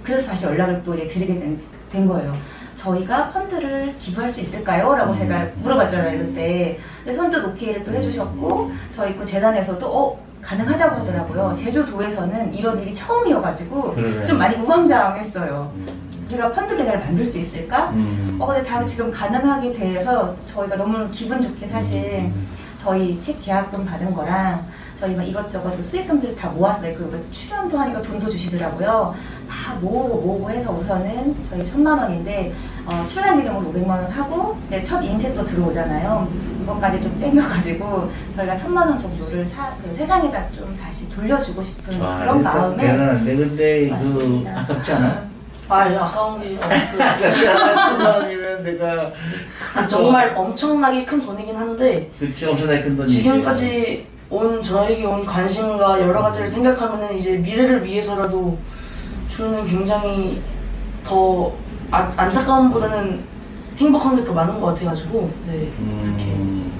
그래서 0.03 0.29
다시 0.29 0.45
연락을 0.47 0.83
또 0.85 0.95
이제 0.95 1.07
드리게 1.09 1.39
된, 1.39 1.61
된 1.91 2.07
거예요. 2.07 2.35
저희가 2.77 3.31
펀드를 3.31 3.95
기부할 3.99 4.31
수 4.31 4.41
있을까요? 4.41 4.95
라고 4.95 5.13
음. 5.13 5.15
제가 5.15 5.47
물어봤잖아요, 5.63 6.19
그때. 6.19 6.79
근데 7.05 7.17
선뜻 7.17 7.45
오케이를 7.45 7.85
또 7.85 7.93
해주셨고, 7.93 8.73
저희 8.95 9.17
그 9.17 9.25
재단에서도 9.27 9.87
어, 9.87 10.19
가능하다고 10.41 11.01
하더라고요. 11.01 11.55
제주도에서는 11.57 12.53
이런 12.53 12.81
일이 12.83 12.95
처음이어가지고. 12.95 13.95
좀 14.27 14.39
많이 14.39 14.57
우왕좌왕했어요. 14.57 15.73
음. 15.77 16.13
우리가 16.29 16.51
펀드 16.53 16.77
계좌를 16.77 17.01
만들 17.01 17.25
수 17.27 17.39
있을까? 17.39 17.91
음. 17.91 18.39
어, 18.41 18.47
근데 18.47 18.65
다 18.65 18.85
지금 18.85 19.11
가능하게 19.11 19.71
돼서 19.73 20.35
저희가 20.47 20.77
너무 20.77 21.09
기분 21.11 21.43
좋게 21.43 21.69
사실 21.69 22.21
음. 22.21 22.49
저희 22.81 23.21
책 23.21 23.41
계약금 23.41 23.85
받은 23.85 24.13
거랑 24.15 24.65
저희 24.99 25.15
막 25.15 25.23
이것저것 25.23 25.71
수익금들 25.83 26.35
다 26.37 26.49
모았어요. 26.51 26.95
그리고 26.97 27.23
출연도 27.33 27.77
하니까 27.79 28.01
돈도 28.03 28.31
주시더라고요. 28.31 29.15
다 29.53 29.75
모으고 29.81 30.21
모으고 30.23 30.51
해서 30.51 30.73
우선은 30.73 31.37
저희 31.51 31.65
천만 31.67 31.99
원인데 31.99 32.53
어, 32.87 33.05
출연 33.09 33.37
기념으로 33.39 33.71
500만 33.73 33.89
원 33.91 34.11
하고 34.11 34.57
이제 34.67 34.83
첫 34.83 35.03
인쇄 35.03 35.35
또 35.35 35.45
들어오잖아요. 35.45 36.27
이것까지 36.63 37.03
좀 37.03 37.21
땡겨가지고 37.21 38.11
저희가 38.37 38.57
천만 38.57 38.89
원 38.89 39.01
정도를 39.01 39.45
사, 39.45 39.75
그 39.83 39.95
세상에다 39.97 40.51
좀 40.57 40.77
다시 40.83 41.09
돌려주고 41.11 41.63
싶은 41.63 42.01
와, 42.01 42.19
그런 42.21 42.39
일단 42.39 42.55
마음에 42.55 42.83
대단한데 42.87 43.37
근데 43.37 43.89
그 43.89 43.93
맞습니다. 43.95 44.61
아깝지 44.61 44.93
않아? 44.93 45.33
아, 45.69 45.91
예, 45.91 45.97
아까운 45.97 46.41
게 46.41 46.57
없어요. 46.57 47.77
천만 47.77 48.15
원이면 48.17 48.63
내가 48.65 49.11
아, 49.75 49.87
정말 49.87 50.33
엄청나게 50.37 51.05
큰 51.05 51.21
돈이긴 51.23 51.57
한데 51.57 52.11
그치 52.19 52.47
엄청나게 52.47 52.83
큰 52.85 52.97
돈이지. 52.97 53.23
지금까지 53.23 54.07
온 54.31 54.63
저에게 54.63 55.05
온 55.05 55.27
관심과 55.27 56.01
여러 56.01 56.23
가지를 56.23 56.47
생각하면은 56.49 57.17
이제 57.17 57.37
미래를 57.37 57.85
위해서라도 57.85 58.57
저는 59.37 59.65
굉장히 59.67 60.43
더 61.05 61.53
아, 61.91 62.11
안타까움보다는 62.17 63.25
행복한 63.77 64.17
게 64.17 64.25
더 64.25 64.33
많은 64.35 64.61
것 64.61 64.67
같아가지고 64.75 65.31
네 65.47 65.55
이렇게 65.55 66.25
음. 66.35 66.71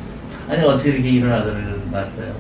아니 0.49 0.63
어떻게 0.65 0.91
이렇게 0.91 1.09
이런 1.11 1.33
아들을 1.33 1.91
낳았어요? 1.91 2.35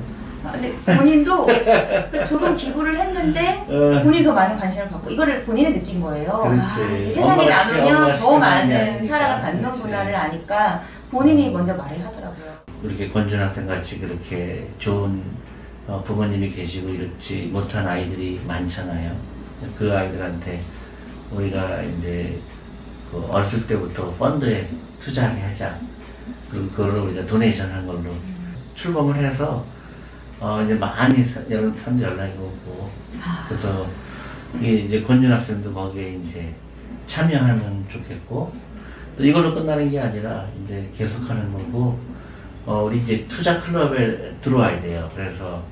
아, 0.44 0.50
근데 0.52 0.72
본인도 0.84 1.46
그 1.46 2.24
조금 2.28 2.54
기부를 2.56 2.98
했는데 2.98 3.64
어. 3.68 4.00
본인이 4.02 4.24
더 4.24 4.32
많은 4.34 4.56
관심을 4.58 4.88
받고 4.90 5.10
이거를 5.10 5.44
본인이 5.44 5.72
느낀 5.72 6.00
거예요. 6.00 6.40
그렇지. 6.42 6.62
아, 6.62 7.14
세상에 7.14 7.50
엄마가 7.80 8.12
더 8.12 8.38
많은. 8.38 9.06
사랑을 9.06 9.40
그렇지. 9.40 9.62
받는구나를 9.62 10.14
아니까 10.16 10.82
본인이 11.10 11.48
먼저 11.50 11.74
말을 11.74 12.04
하더라고요. 12.04 12.52
이렇게 12.82 13.08
권준 13.10 13.40
학생 13.40 13.66
같이 13.66 13.98
그렇게 14.00 14.66
좋은 14.78 15.22
어, 15.86 16.02
부모님이 16.04 16.50
계시고 16.50 16.88
이렇지 16.88 17.50
못한 17.52 17.86
아이들이 17.86 18.40
많잖아요. 18.46 19.12
그 19.78 19.92
아이들한테 19.92 20.60
우리가 21.30 21.82
이제 21.82 22.38
그 23.10 23.24
어렸을 23.30 23.66
때부터 23.66 24.10
펀드에 24.12 24.68
투자하게 25.00 25.40
하자. 25.40 25.78
그리고 26.50 26.68
그걸 26.70 26.90
우리가 26.92 27.26
도네이션 27.26 27.70
한 27.70 27.86
걸로 27.86 28.14
출범을 28.74 29.16
해서 29.16 29.64
어 30.40 30.60
이제 30.62 30.74
많이 30.74 31.24
사- 31.24 31.40
여러 31.50 31.70
사람들 31.72 32.02
연락이 32.06 32.32
오고 32.38 32.90
아, 33.22 33.46
그래서 33.48 33.86
이게 34.58 34.72
이제 34.80 35.02
권준 35.02 35.30
학생도 35.32 35.72
거기에 35.72 36.14
이제 36.14 36.54
참여하면 37.06 37.86
좋겠고 37.90 38.52
또 39.16 39.24
이걸로 39.24 39.54
끝나는 39.54 39.90
게 39.90 40.00
아니라 40.00 40.46
이제 40.64 40.90
계속하는 40.96 41.52
거고 41.52 41.98
어 42.66 42.84
우리 42.84 42.98
이제 42.98 43.24
투자 43.28 43.60
클럽에 43.60 44.34
들어와야 44.40 44.80
돼요. 44.80 45.10
그래서 45.14 45.62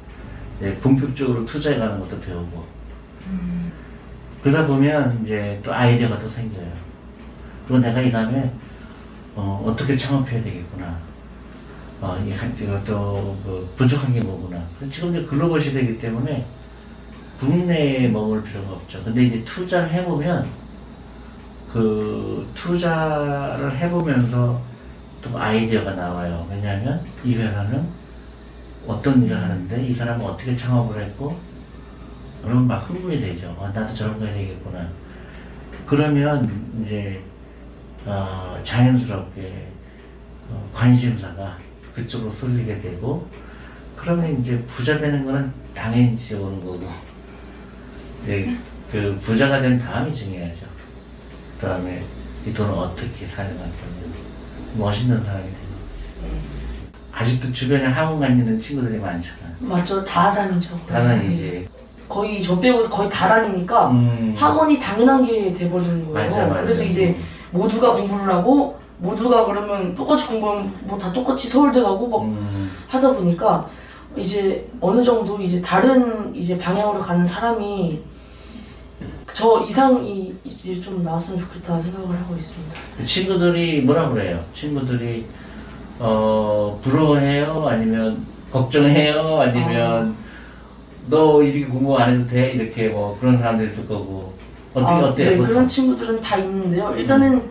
이제 0.59 0.75
본격적으로 0.76 1.44
투자해 1.44 1.78
가는 1.78 1.99
것도 2.00 2.20
배우고 2.20 2.64
그러다 4.42 4.66
보면 4.66 5.22
이제 5.24 5.60
또 5.62 5.72
아이디어가 5.72 6.18
또 6.18 6.28
생겨요. 6.28 6.66
그리고 7.66 7.82
내가 7.82 8.00
이 8.00 8.10
다음에 8.10 8.52
어, 9.36 9.62
어떻게 9.66 9.96
창업해야 9.96 10.42
되겠구나. 10.42 10.98
어, 12.00 12.16
이 12.26 12.32
한- 12.32 12.54
이것도 12.58 13.36
그 13.44 13.68
부족한 13.76 14.12
게 14.14 14.20
뭐구나. 14.20 14.62
지금 14.90 15.10
이제 15.10 15.22
글로벌 15.26 15.60
시대이기 15.60 16.00
때문에 16.00 16.44
국내에 17.38 18.08
머물 18.08 18.42
필요가 18.42 18.72
없죠. 18.72 19.02
근데 19.04 19.24
이제 19.24 19.44
투자를 19.44 19.90
해보면 19.90 20.46
그 21.72 22.46
투자를 22.54 23.76
해보면서 23.76 24.60
또 25.22 25.38
아이디어가 25.38 25.92
나와요. 25.92 26.46
왜냐하면 26.50 27.00
이 27.24 27.34
회사는 27.34 27.86
어떤 28.86 29.24
일을 29.24 29.36
하는데 29.40 29.86
이 29.86 29.94
사람은 29.94 30.24
어떻게 30.24 30.56
창업을 30.56 31.00
했고 31.02 31.36
그러면 32.42 32.66
막 32.66 32.88
흥분이 32.88 33.20
되죠. 33.20 33.56
아, 33.61 33.68
나도 33.68 33.94
저런 33.94 34.18
거 34.18 34.25
해야 34.25 34.35
되겠구나. 34.35 34.88
그러면 35.87 36.49
이제 36.85 37.20
어, 38.06 38.59
자연스럽게 38.64 39.68
어, 40.50 40.70
관심사가 40.73 41.59
그쪽으로 41.94 42.30
쏠리게 42.30 42.80
되고 42.80 43.28
그러면 43.97 44.40
이제 44.40 44.62
부자 44.66 44.99
되는 44.99 45.25
거는 45.25 45.52
당연히 45.75 46.16
오는 46.35 46.64
거고 46.64 46.88
이제 48.23 48.56
그 48.90 49.18
부자가 49.20 49.61
된 49.61 49.78
다음이 49.78 50.14
중요하죠. 50.14 50.66
그 51.61 51.66
다음에 51.66 52.02
이 52.47 52.54
돈을 52.54 52.73
어떻게 52.73 53.26
사용할 53.26 53.56
거냐 53.59 54.11
멋있는 54.78 55.23
사람이 55.23 55.44
되는 55.44 55.56
거지. 55.59 56.40
아직도 57.12 57.52
주변에 57.52 57.85
학원 57.85 58.20
다니는 58.20 58.59
친구들이 58.61 58.99
많잖아. 58.99 59.40
맞죠 59.61 60.02
다 60.04 60.32
다니죠. 60.32 60.78
다단이지. 60.87 61.68
거의 62.11 62.43
저 62.43 62.59
빼고 62.59 62.88
거의 62.88 63.09
다 63.09 63.29
다니니까 63.29 63.88
음. 63.90 64.35
학원이 64.37 64.79
당연한 64.79 65.25
게 65.25 65.52
돼버리는 65.55 66.12
거예요. 66.12 66.29
맞아, 66.31 66.47
맞아. 66.47 66.61
그래서 66.62 66.83
이제 66.83 67.17
모두가 67.52 67.93
공부를 67.93 68.35
하고 68.35 68.79
모두가 68.99 69.47
그러면 69.47 69.95
똑같이 69.95 70.26
공부하면 70.26 70.73
뭐 70.83 70.99
다 70.99 71.11
똑같이 71.12 71.49
서울대 71.49 71.81
가고 71.81 72.07
막 72.09 72.23
음. 72.23 72.71
하다 72.88 73.14
보니까 73.14 73.67
이제 74.17 74.69
어느 74.81 75.02
정도 75.02 75.40
이제 75.40 75.61
다른 75.62 76.35
이제 76.35 76.59
방향으로 76.59 76.99
가는 77.00 77.25
사람이 77.25 78.00
저 79.33 79.61
이상이 79.67 80.35
이제 80.45 80.81
좀 80.81 81.02
나왔으면 81.05 81.40
좋겠다 81.40 81.79
생각을 81.79 82.09
하고 82.19 82.35
있습니다. 82.35 82.75
그 82.99 83.07
친구들이 83.07 83.83
뭐라 83.83 84.09
그래요? 84.11 84.40
친구들이 84.55 85.25
어 86.00 86.79
부러워해요? 86.83 87.67
아니면 87.69 88.26
걱정해요? 88.50 89.38
아니면 89.40 90.17
너 91.09 91.42
이렇게 91.42 91.66
공부 91.66 91.97
안 91.99 92.14
해도 92.14 92.26
돼? 92.28 92.52
이렇게 92.52 92.88
뭐 92.88 93.16
그런 93.21 93.38
사람들 93.38 93.71
있을 93.71 93.87
거고 93.87 94.33
어떻게 94.75 94.92
아, 94.92 94.99
어때요? 94.99 95.30
네, 95.30 95.37
보통? 95.37 95.49
그런 95.49 95.66
친구들은 95.66 96.21
다 96.21 96.37
있는데요. 96.37 96.95
일단은 96.97 97.42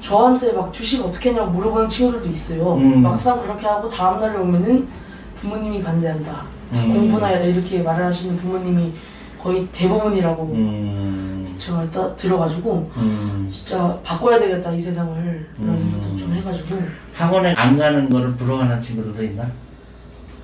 저한테 0.00 0.52
막 0.52 0.72
주식 0.72 1.04
어떻게 1.04 1.30
했냐고 1.30 1.50
물어보는 1.50 1.88
친구들도 1.88 2.28
있어요. 2.28 2.74
음. 2.74 3.02
막상 3.02 3.40
그렇게 3.42 3.66
하고 3.66 3.88
다음 3.88 4.20
날에 4.20 4.36
오면은 4.36 4.86
부모님이 5.36 5.82
반대한다. 5.82 6.44
음. 6.72 6.92
공부나 6.92 7.28
해라 7.28 7.44
이렇게 7.44 7.82
말을 7.82 8.06
하시는 8.06 8.36
부모님이 8.36 8.92
거의 9.38 9.66
대부분이라고 9.72 10.42
음. 10.54 11.54
제가 11.58 11.82
일단 11.84 12.16
들어가지고 12.16 12.90
음. 12.96 13.48
진짜 13.50 13.98
바꿔야 14.02 14.38
되겠다 14.38 14.72
이 14.72 14.80
세상을 14.80 15.46
이런 15.58 15.74
음. 15.74 15.78
생각도 15.78 16.16
좀 16.16 16.32
해가지고 16.34 16.78
학원에 17.12 17.52
안 17.54 17.76
가는 17.76 18.08
거를 18.08 18.34
부러워하는 18.34 18.80
친구들도 18.80 19.22
있나? 19.22 19.46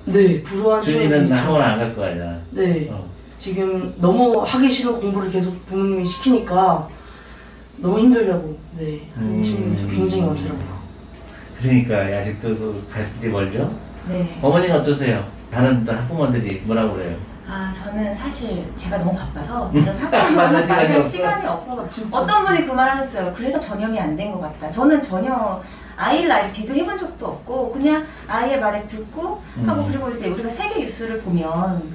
네 0.05 0.41
부러워한 0.43 0.83
친구들이 0.83 1.09
준이는 1.09 1.23
있죠. 1.25 1.35
학원 1.35 1.61
안 1.61 1.79
갈 1.79 1.95
거 1.95 2.05
아니야? 2.05 2.37
네 2.51 2.89
어. 2.91 3.05
지금 3.37 3.93
너무 3.97 4.41
하기 4.41 4.69
싫은 4.69 4.99
공부를 4.99 5.31
계속 5.31 5.65
부모님이 5.67 6.03
시키니까 6.03 6.87
너무 7.77 7.99
힘들다고 7.99 8.57
네 8.77 9.01
하는 9.15 9.31
음. 9.35 9.41
친구들도 9.41 9.91
굉장히 9.95 10.23
많더라고요. 10.23 10.81
그러니까 11.61 11.95
아직도 12.19 12.55
그갈 12.55 13.07
길이 13.19 13.31
멀죠? 13.31 13.71
네. 14.09 14.37
어머니는 14.41 14.77
어떠세요? 14.81 15.23
다른 15.51 15.87
학부모들이 15.87 16.61
뭐라고 16.65 16.95
그래요? 16.95 17.15
아 17.47 17.71
저는 17.73 18.15
사실 18.15 18.65
제가 18.75 18.97
너무 18.99 19.13
바빠서 19.15 19.69
다른 19.71 19.97
학원을 19.99 20.35
만날 20.35 20.63
시간이 20.63 20.83
만날 20.87 20.97
없어? 20.97 21.09
시간이 21.09 21.45
없어서 21.47 21.89
진짜. 21.89 22.17
어떤 22.19 22.45
분이 22.45 22.65
그 22.65 22.73
말 22.73 22.89
하셨어요. 22.91 23.33
그래서 23.35 23.59
전염이 23.59 23.99
안 23.99 24.15
된 24.15 24.31
것 24.31 24.39
같다. 24.39 24.71
저는 24.71 25.01
전혀 25.01 25.61
아이를 26.01 26.27
나이 26.27 26.51
비교해본 26.51 26.97
적도 26.97 27.27
없고 27.27 27.73
그냥 27.73 28.05
아이의 28.27 28.59
말에 28.59 28.87
듣고 28.87 29.41
하고 29.65 29.81
음. 29.81 29.87
그리고 29.87 30.09
이제 30.09 30.27
우리가 30.29 30.49
세계 30.49 30.83
뉴스를 30.83 31.21
보면 31.21 31.93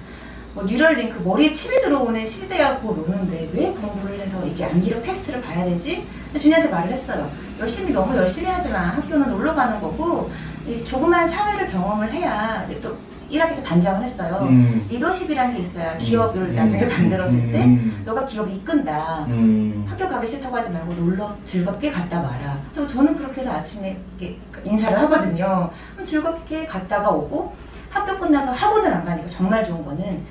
뭐 0.55 0.65
뉴럴링크 0.65 1.21
머리에 1.23 1.53
침이 1.53 1.77
들어오는 1.83 2.25
시대하고 2.25 2.95
노는데 2.95 3.51
왜 3.53 3.71
공부를 3.73 4.21
해서 4.21 4.45
이게 4.47 4.65
암기력 4.65 5.03
테스트를 5.03 5.43
봐야 5.43 5.65
되지? 5.65 6.07
준이한테 6.39 6.69
말을 6.71 6.93
했어요. 6.93 7.31
열심히 7.59 7.93
너무 7.93 8.17
열심히 8.17 8.49
하지만 8.51 8.91
학교는 8.91 9.31
놀러 9.31 9.55
가는 9.55 9.81
거고 9.81 10.31
이 10.67 10.85
조그만 10.85 11.29
사회를 11.29 11.69
경험을 11.69 12.11
해야 12.13 12.65
이제 12.67 12.81
또 12.81 12.97
1학기 13.31 13.57
때 13.57 13.63
반장을 13.63 14.03
했어요. 14.05 14.47
음. 14.49 14.87
리더십이라는 14.89 15.55
게 15.55 15.63
있어야 15.63 15.97
기업을 15.99 16.43
음. 16.43 16.55
나중에 16.55 16.85
만들었을 16.87 17.53
때 17.53 17.65
음. 17.65 18.03
너가 18.05 18.25
기업을 18.27 18.53
이끈다. 18.55 19.27
음. 19.29 19.85
학교 19.89 20.09
가기 20.09 20.27
싫다고 20.27 20.57
하지 20.57 20.71
말고 20.71 20.95
놀러 20.95 21.35
즐겁게 21.45 21.91
갔다 21.91 22.21
와라. 22.21 22.59
저, 22.75 22.87
저는 22.87 23.17
그렇게 23.17 23.41
해서 23.41 23.53
아침에 23.53 23.99
이렇게 24.19 24.39
인사를 24.65 24.99
하거든요. 25.03 25.71
그럼 25.93 26.05
즐겁게 26.05 26.67
갔다가 26.67 27.11
오고 27.11 27.55
학교 27.91 28.19
끝나서 28.19 28.53
학원을 28.53 28.93
안 28.93 29.05
가니까 29.05 29.29
정말 29.31 29.65
좋은 29.67 29.85
거는 29.85 30.23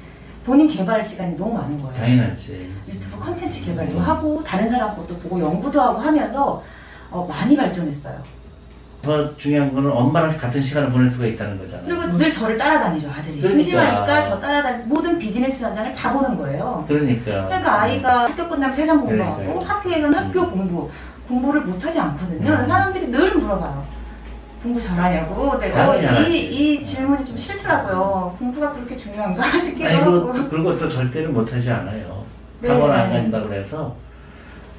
본인 0.46 0.68
개발 0.68 1.04
시간이 1.04 1.36
너무 1.36 1.56
많은 1.56 1.82
거예요. 1.82 1.98
당연하지. 1.98 2.72
유튜브 2.88 3.20
컨텐츠 3.20 3.66
개발도 3.66 4.00
하고 4.00 4.44
다른 4.44 4.70
사람 4.70 4.96
것도 4.96 5.18
보고 5.18 5.40
연구도 5.42 5.82
하고 5.82 6.00
하면서 6.00 6.64
어, 7.10 7.26
많이 7.28 7.56
발전했어요. 7.58 8.35
더 9.06 9.38
중요한 9.38 9.72
거는 9.74 9.92
엄마랑 9.92 10.36
같은 10.36 10.62
시간을 10.64 10.90
보낼 10.90 11.12
수가 11.12 11.28
있다는 11.28 11.60
거잖아. 11.60 11.84
그리고 11.86 12.18
늘 12.18 12.32
저를 12.32 12.58
따라다니죠 12.58 13.08
아들이. 13.12 13.40
그러니까. 13.40 13.50
심심하니까 13.64 14.24
저 14.24 14.40
따라다니 14.40 14.84
모든 14.86 15.20
비즈니스 15.20 15.64
현장을 15.64 15.94
다 15.94 16.12
보는 16.12 16.36
거예요. 16.36 16.84
그러니까. 16.88 17.46
그러니까 17.46 17.82
아이가 17.84 18.24
학교 18.24 18.50
끝나면 18.50 18.76
세상 18.76 19.02
공부하고 19.02 19.36
그러니까요. 19.38 19.68
학교에서는 19.68 20.14
학교 20.18 20.50
공부 20.50 20.90
공부를 21.28 21.62
못하지 21.62 22.00
않거든요. 22.00 22.52
음. 22.52 22.68
사람들이 22.68 23.08
늘 23.12 23.36
물어봐요. 23.36 23.86
공부 24.64 24.82
잘하냐고. 24.82 25.52
근데 25.52 25.72
어. 25.80 25.96
이, 26.28 26.38
이 26.74 26.84
질문이 26.84 27.24
좀 27.24 27.38
싫더라고요. 27.38 28.36
공부가 28.40 28.72
그렇게 28.72 28.98
중요한가 28.98 29.44
싶기도 29.60 29.88
아니 29.88 29.98
하고. 29.98 30.34
그리고, 30.50 30.78
또 30.80 30.90
절대로 30.90 31.32
못하지 31.32 31.70
않아요. 31.70 32.24
네. 32.62 32.70
학원 32.70 32.92
안 32.92 33.12
간다고 33.14 33.54
해서 33.54 33.96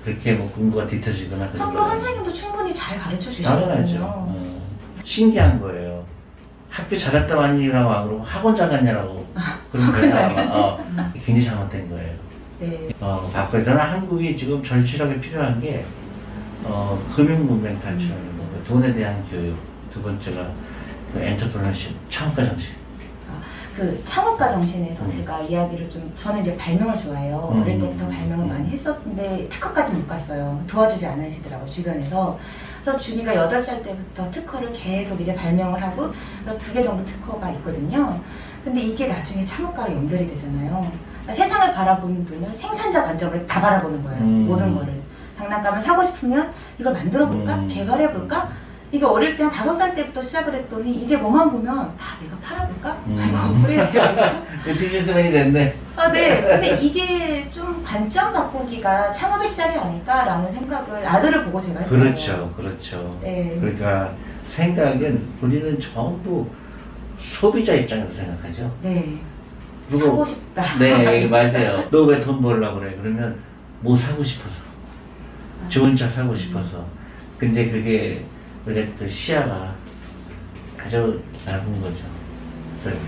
그렇게 0.07 0.35
뭐 0.35 0.49
공부가 0.53 0.87
뒤처지거나 0.87 1.51
그런 1.51 1.67
학교 1.67 1.79
거 1.79 1.85
선생님도 1.85 2.33
충분히 2.33 2.73
잘 2.73 2.97
가르쳐 2.97 3.29
당연하죠. 3.43 3.83
주시거든요. 3.85 4.05
어. 4.05 4.63
신기한 5.03 5.61
거예요. 5.61 6.05
학교 6.71 6.97
잘 6.97 7.13
갔다 7.13 7.37
왔니라고 7.37 7.91
안 7.91 8.07
그러고 8.07 8.23
학원 8.23 8.55
잘 8.55 8.71
갔냐라고 8.71 9.27
그런 9.73 9.91
거예요. 9.91 10.53
어, 10.53 10.85
굉장히 11.13 11.45
잘못된 11.45 11.91
거예요. 11.91 12.15
네. 12.61 12.89
어, 13.01 13.29
바꿔야 13.33 13.65
저는 13.65 13.81
한국이 13.81 14.37
지금 14.37 14.63
절실하게 14.63 15.21
필요한 15.21 15.61
게 15.61 15.85
어, 16.63 17.05
금융 17.13 17.45
문명 17.45 17.81
탈출하는 17.81 18.39
거, 18.39 18.45
돈에 18.69 18.95
대한 18.95 19.25
교육. 19.29 19.57
두 19.93 20.01
번째가 20.03 20.49
그 21.13 21.19
엔터프레너십, 21.21 21.97
창업가 22.11 22.45
정신. 22.45 22.75
그 23.77 24.03
창업가 24.07 24.49
정신에서 24.49 25.05
음. 25.05 25.11
제가 25.11 25.41
이야기를 25.43 25.91
좀 25.91 26.11
저는 26.17 26.41
이제 26.41 26.57
발명을 26.57 26.99
좋아해요. 26.99 27.51
음. 27.53 27.61
어릴 27.61 27.79
때부터 27.79 28.09
발명을 28.09 28.47
많이 28.47 28.71
했었는데 28.71 29.49
특허까지 29.51 29.93
못 29.93 30.09
갔어요. 30.09 30.59
도와주지 30.67 31.07
않으시더라고 31.07 31.67
주변에서. 31.67 32.39
그래서 32.83 32.99
준이가 33.01 33.35
8살 33.35 33.85
때부터 33.85 34.31
특허를 34.31 34.73
계속 34.73 35.21
이제 35.21 35.35
발명을 35.35 35.83
하고 35.83 36.11
두 36.59 36.73
개 36.73 36.83
정도 36.83 37.05
특허가 37.05 37.51
있거든요. 37.53 38.19
근데 38.65 38.81
이게 38.81 39.09
나중에 39.09 39.45
창업가로 39.45 39.93
연결이 39.93 40.27
되잖아요. 40.29 40.91
그러니까 41.23 41.35
세상을 41.35 41.75
바라보는 41.75 42.25
눈을 42.25 42.55
생산자 42.55 43.05
관점으로 43.05 43.47
다 43.47 43.61
바라보는 43.61 44.03
거예요. 44.03 44.19
음. 44.23 44.47
모든 44.47 44.75
거를. 44.75 44.95
장난감을 45.37 45.81
사고 45.83 46.03
싶으면 46.03 46.51
이걸 46.79 46.95
만들어 46.95 47.29
볼까? 47.29 47.57
음. 47.57 47.69
개발해 47.69 48.11
볼까? 48.13 48.49
이게 48.93 49.05
어릴 49.05 49.37
때 49.37 49.43
한 49.43 49.53
다섯 49.53 49.73
살 49.73 49.95
때부터 49.95 50.23
시작을 50.23 50.55
했더니 50.55 50.95
이제 51.03 51.17
뭐만 51.17 51.51
보면 51.51 51.97
다 51.99 52.17
내가 52.23 52.37
팔아볼까? 52.39 52.91
음. 53.07 53.25
이거 53.29 53.51
업그레이드 53.51 53.99
해볼까? 53.99 54.43
비즈니스맨이 54.65 55.31
됐네. 55.33 55.77
아, 55.97 56.09
네. 56.13 56.41
근데 56.43 56.79
이게 56.81 57.49
좀 57.51 57.83
관점 57.85 58.33
바꾸기가 58.33 59.11
창업의 59.13 59.49
시작이 59.49 59.77
아닐까라는 59.79 60.53
생각을 60.53 61.07
아들을 61.07 61.45
보고 61.45 61.61
제가 61.61 61.81
했어요. 61.81 61.99
그렇죠, 61.99 62.53
그렇죠. 62.57 63.19
네. 63.23 63.57
그러니까 63.61 64.13
생각은 64.51 65.27
우리는 65.43 65.81
전부 65.81 66.49
소비자 67.19 67.75
입장에서 67.75 68.13
생각하죠. 68.15 68.73
네. 68.83 69.17
그리고 69.91 70.07
사고 70.07 70.25
싶다. 70.25 70.63
네, 70.79 71.27
맞아요. 71.29 71.89
너 71.91 72.07
왜 72.07 72.21
돈 72.21 72.41
벌려고 72.41 72.79
그래? 72.81 72.97
그러면 73.03 73.37
뭐 73.81 73.97
사고 73.97 74.23
싶어서. 74.23 74.55
좋은 75.69 75.97
차 75.97 76.09
사고 76.09 76.35
싶어서. 76.37 76.85
근데 77.39 77.69
그게 77.71 78.25
우리가 78.67 78.87
그 78.99 79.09
시야가 79.09 79.75
아주 80.83 81.21
넓은 81.45 81.81
거죠. 81.81 81.99
그래서 82.83 82.99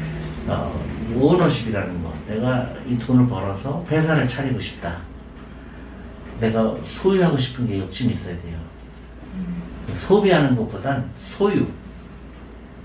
어, 0.46 0.84
이 1.10 1.14
오너십이라는 1.14 2.02
거. 2.02 2.12
내가 2.28 2.68
이 2.88 2.96
돈을 2.98 3.26
벌어서 3.28 3.84
회사를 3.90 4.26
차리고 4.26 4.60
싶다. 4.60 4.96
내가 6.40 6.74
소유하고 6.84 7.36
싶은 7.36 7.66
게 7.66 7.78
욕심이 7.80 8.12
있어야 8.12 8.34
돼요. 8.40 8.56
소비하는 9.96 10.54
것보단 10.56 11.04
소유. 11.18 11.66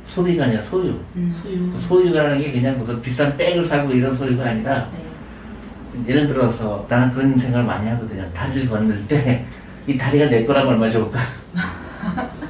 소비가 0.08 0.46
아니라 0.46 0.62
소유. 0.62 1.00
음. 1.16 1.32
소유. 1.42 1.80
소유 1.80 2.14
라는 2.14 2.40
게 2.40 2.52
그냥 2.52 2.78
무슨 2.78 3.02
비싼 3.02 3.36
백을 3.38 3.66
사고 3.66 3.92
이런 3.92 4.16
소유가 4.16 4.46
아니라 4.50 4.90
네. 4.92 6.10
예를 6.10 6.28
들어서 6.28 6.86
나는 6.90 7.14
그런 7.14 7.38
생각을 7.38 7.66
많이 7.66 7.88
하거든요. 7.90 8.30
다리를 8.34 8.68
건널 8.68 9.08
때 9.08 9.46
이 9.86 9.98
다리가 9.98 10.28
내 10.30 10.46
거라면 10.46 10.74
얼마 10.74 10.90
좋을까? 10.90 11.20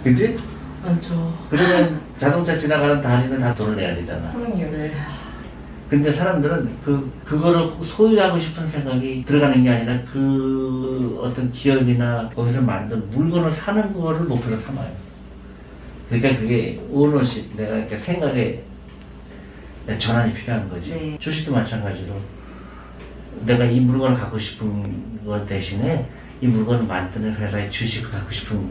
그지? 0.03 0.37
맞죠. 0.83 1.33
그러면 1.49 2.01
자동차 2.17 2.57
지나가는 2.57 3.01
다리는 3.01 3.39
다 3.39 3.55
돈을 3.55 3.77
내야 3.77 3.95
되잖아. 3.95 4.31
통행료를. 4.31 4.93
근데 5.89 6.11
사람들은 6.11 6.69
그, 6.83 7.11
그거를 7.23 7.69
소유하고 7.83 8.39
싶은 8.39 8.67
생각이 8.67 9.23
들어가는 9.25 9.63
게 9.63 9.69
아니라 9.69 10.01
그 10.11 11.19
어떤 11.21 11.51
기업이나 11.51 12.29
거기서 12.35 12.61
만든 12.61 13.09
물건을 13.11 13.51
사는 13.51 13.93
거를 13.93 14.21
목표로 14.21 14.57
삼아요. 14.57 14.91
그러니까 16.09 16.41
그게 16.41 16.81
오너십, 16.89 17.55
내가 17.55 17.77
이렇게 17.77 17.97
생각에 17.97 18.61
전환이 19.97 20.33
필요한 20.33 20.67
거지. 20.69 20.91
네. 20.91 21.17
주식도 21.19 21.53
마찬가지로 21.53 22.13
내가 23.45 23.65
이 23.65 23.79
물건을 23.79 24.17
갖고 24.17 24.37
싶은 24.39 25.25
것 25.25 25.45
대신에 25.45 26.07
이 26.41 26.47
물건을 26.47 26.85
만드는 26.85 27.35
회사의 27.35 27.69
주식을 27.69 28.11
갖고 28.11 28.31
싶은 28.31 28.69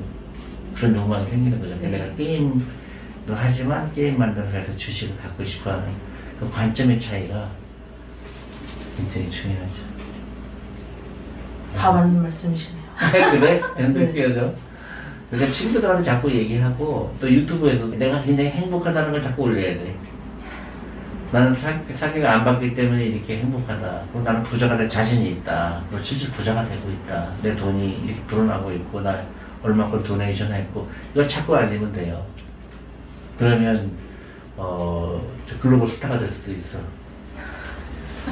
그런 0.74 0.96
욕망이 0.96 1.28
생기는 1.28 1.61
거죠. 1.61 1.76
네. 1.80 1.88
내가 1.88 2.14
게임도 2.14 2.62
하지만 3.35 3.92
게임 3.94 4.18
만드는 4.18 4.50
회사 4.50 4.76
주식을 4.76 5.16
갖고 5.18 5.44
싶어 5.44 5.72
하는 5.72 5.85
그 6.38 6.50
관점의 6.50 6.98
차이가 7.00 7.48
굉장히 8.96 9.30
중요하죠. 9.30 9.92
다 11.76 11.92
맞는 11.92 12.22
말씀이시네요. 12.22 12.82
그래? 13.32 13.61
네. 13.76 13.88
느껴져. 13.88 14.52
그러니까 15.30 15.52
친구들한테 15.52 16.04
자꾸 16.04 16.30
얘기하고 16.30 17.14
또 17.18 17.30
유튜브에도 17.30 17.87
내가 17.96 18.20
굉장히 18.22 18.50
행복하다는 18.50 19.12
걸 19.12 19.22
자꾸 19.22 19.44
올려야 19.44 19.74
돼. 19.74 19.96
나는 21.32 21.54
사, 21.54 21.72
사기가 21.90 22.35
안 22.35 22.44
받기 22.44 22.74
때문에 22.74 23.06
이렇게 23.06 23.38
행복하다. 23.38 24.02
그리고 24.12 24.22
나는 24.22 24.42
부자가 24.42 24.76
될 24.76 24.87
자신이 24.87 25.30
있다. 25.30 25.82
그리고 25.88 26.04
실제 26.04 26.30
부자가 26.30 26.68
되고 26.68 26.90
있다. 26.90 27.28
내 27.42 27.56
돈이 27.56 28.02
이렇게 28.04 28.20
불어나고 28.26 28.70
있고 28.72 29.00
나 29.00 29.22
얼마큼 29.62 30.03
도네이션 30.03 30.53
했고 30.53 30.88
이걸 31.12 31.29
자꾸 31.29 31.57
알리면 31.57 31.92
돼요. 31.92 32.25
그러면 33.38 33.92
어, 34.57 35.20
저 35.48 35.59
글로벌 35.59 35.88
스타가 35.88 36.18
될 36.18 36.29
수도 36.29 36.53
있어. 36.53 36.79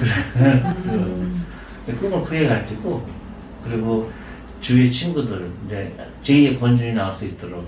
꿈을 1.98 2.22
크게 2.24 2.46
가지고 2.46 3.04
그리고 3.64 4.10
주위 4.60 4.90
친구들 4.90 5.50
이제 5.66 5.92
제2의 6.22 6.60
권준이 6.60 6.92
나올 6.92 7.14
수 7.14 7.24
있도록 7.24 7.66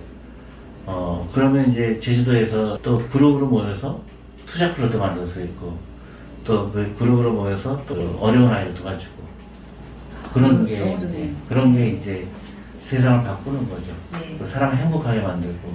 어 0.87 1.29
그러면 1.33 1.71
이제 1.73 1.99
제주도에서 2.01 2.79
또 2.83 2.99
그룹으로 3.09 3.47
모여서 3.47 4.01
투자 4.47 4.73
클럽도 4.75 4.99
만들 4.99 5.27
수 5.27 5.43
있고 5.43 5.77
또 6.45 6.71
그 6.73 6.95
그룹으로 6.99 7.33
모여서 7.33 7.83
또 7.87 8.19
어려운 8.21 8.51
아이들 8.53 8.75
도와주고 8.75 9.23
그런 10.35 10.51
음, 10.61 10.67
게. 10.67 10.79
네, 10.79 11.33
그런 11.49 11.75
게 11.75 11.89
이제 11.91 12.27
세상을 12.93 13.25
바꾸는 13.25 13.71
거죠. 13.71 13.87
네. 14.13 14.37
그 14.39 14.47
사람을 14.47 14.77
행복하게 14.77 15.21
만들고 15.21 15.73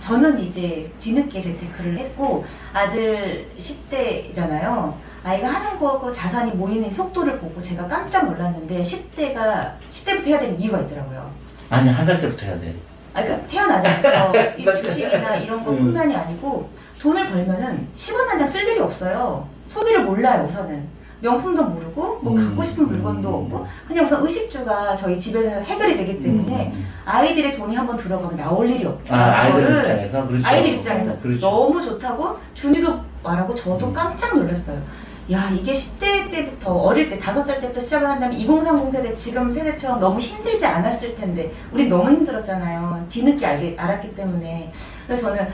저는 0.00 0.40
이제 0.40 0.90
뒤늦게 0.98 1.40
재테크를 1.40 1.96
했고 1.98 2.44
아들 2.72 3.46
10대잖아요. 3.56 4.92
아이가 5.22 5.48
하는 5.48 5.78
거고 5.78 6.12
자산이 6.12 6.50
모이는 6.52 6.90
속도를 6.90 7.38
보고 7.38 7.62
제가 7.62 7.86
깜짝 7.86 8.28
놀랐는데 8.28 8.82
10대가 8.82 9.74
10대부터 9.92 10.26
해야 10.26 10.40
되는 10.40 10.58
이유가 10.60 10.80
있더라고요. 10.80 11.30
아니 11.70 11.88
한 11.90 12.04
살 12.04 12.20
때부터 12.20 12.44
해야 12.46 12.58
돼. 12.60 12.74
아, 13.14 13.22
그러니까 13.22 13.46
태어나자마자 13.46 14.32
이 14.58 14.64
주식이나 14.64 15.36
이런 15.36 15.60
음. 15.60 15.64
것뿐만이 15.64 16.16
아니고 16.16 16.68
돈을 17.00 17.28
벌면은 17.30 17.86
10원 17.96 18.26
한 18.26 18.38
장 18.40 18.48
쓸 18.48 18.66
일이 18.66 18.80
없어요. 18.80 19.46
소비를 19.68 20.02
몰라요 20.02 20.44
우선은. 20.48 21.01
명품도 21.22 21.62
모르고 21.64 22.18
뭐 22.20 22.32
음. 22.34 22.36
갖고 22.48 22.64
싶은 22.64 22.88
물건도 22.88 23.28
음. 23.28 23.34
없고 23.34 23.66
그냥 23.86 24.04
우선 24.04 24.22
의식주가 24.24 24.96
저희 24.96 25.18
집에서 25.18 25.60
해결이 25.60 25.96
되기 25.96 26.22
때문에 26.22 26.72
음. 26.74 26.88
아이들의 27.04 27.56
돈이 27.56 27.74
한번 27.76 27.96
들어가면 27.96 28.36
나올 28.36 28.68
일이 28.68 28.84
없다. 28.84 29.14
아 29.16 29.42
아이들 29.42 29.60
그거를 29.62 29.80
입장에서 29.80 30.26
그렇죠. 30.26 30.48
아이들 30.48 30.70
입장에서 30.74 31.18
그렇죠. 31.20 31.40
너무 31.40 31.82
좋다고 31.82 32.36
준이도 32.54 33.00
말하고 33.22 33.54
저도 33.54 33.86
음. 33.86 33.92
깜짝 33.92 34.36
놀랐어요. 34.36 34.82
야 35.30 35.48
이게 35.50 35.72
10대 35.72 36.28
때부터 36.32 36.74
어릴 36.74 37.08
때 37.08 37.16
다섯 37.16 37.44
살 37.44 37.60
때부터 37.60 37.78
시작을 37.78 38.10
한다면 38.10 38.36
2030 38.36 38.90
세대 38.90 39.14
지금 39.14 39.52
세대처럼 39.52 40.00
너무 40.00 40.18
힘들지 40.18 40.66
않았을 40.66 41.14
텐데 41.14 41.52
우리 41.70 41.86
너무 41.86 42.10
힘들었잖아요. 42.10 43.06
뒤늦게 43.08 43.46
알게, 43.46 43.76
알았기 43.78 44.16
때문에 44.16 44.72
그래서 45.06 45.28
저는 45.28 45.48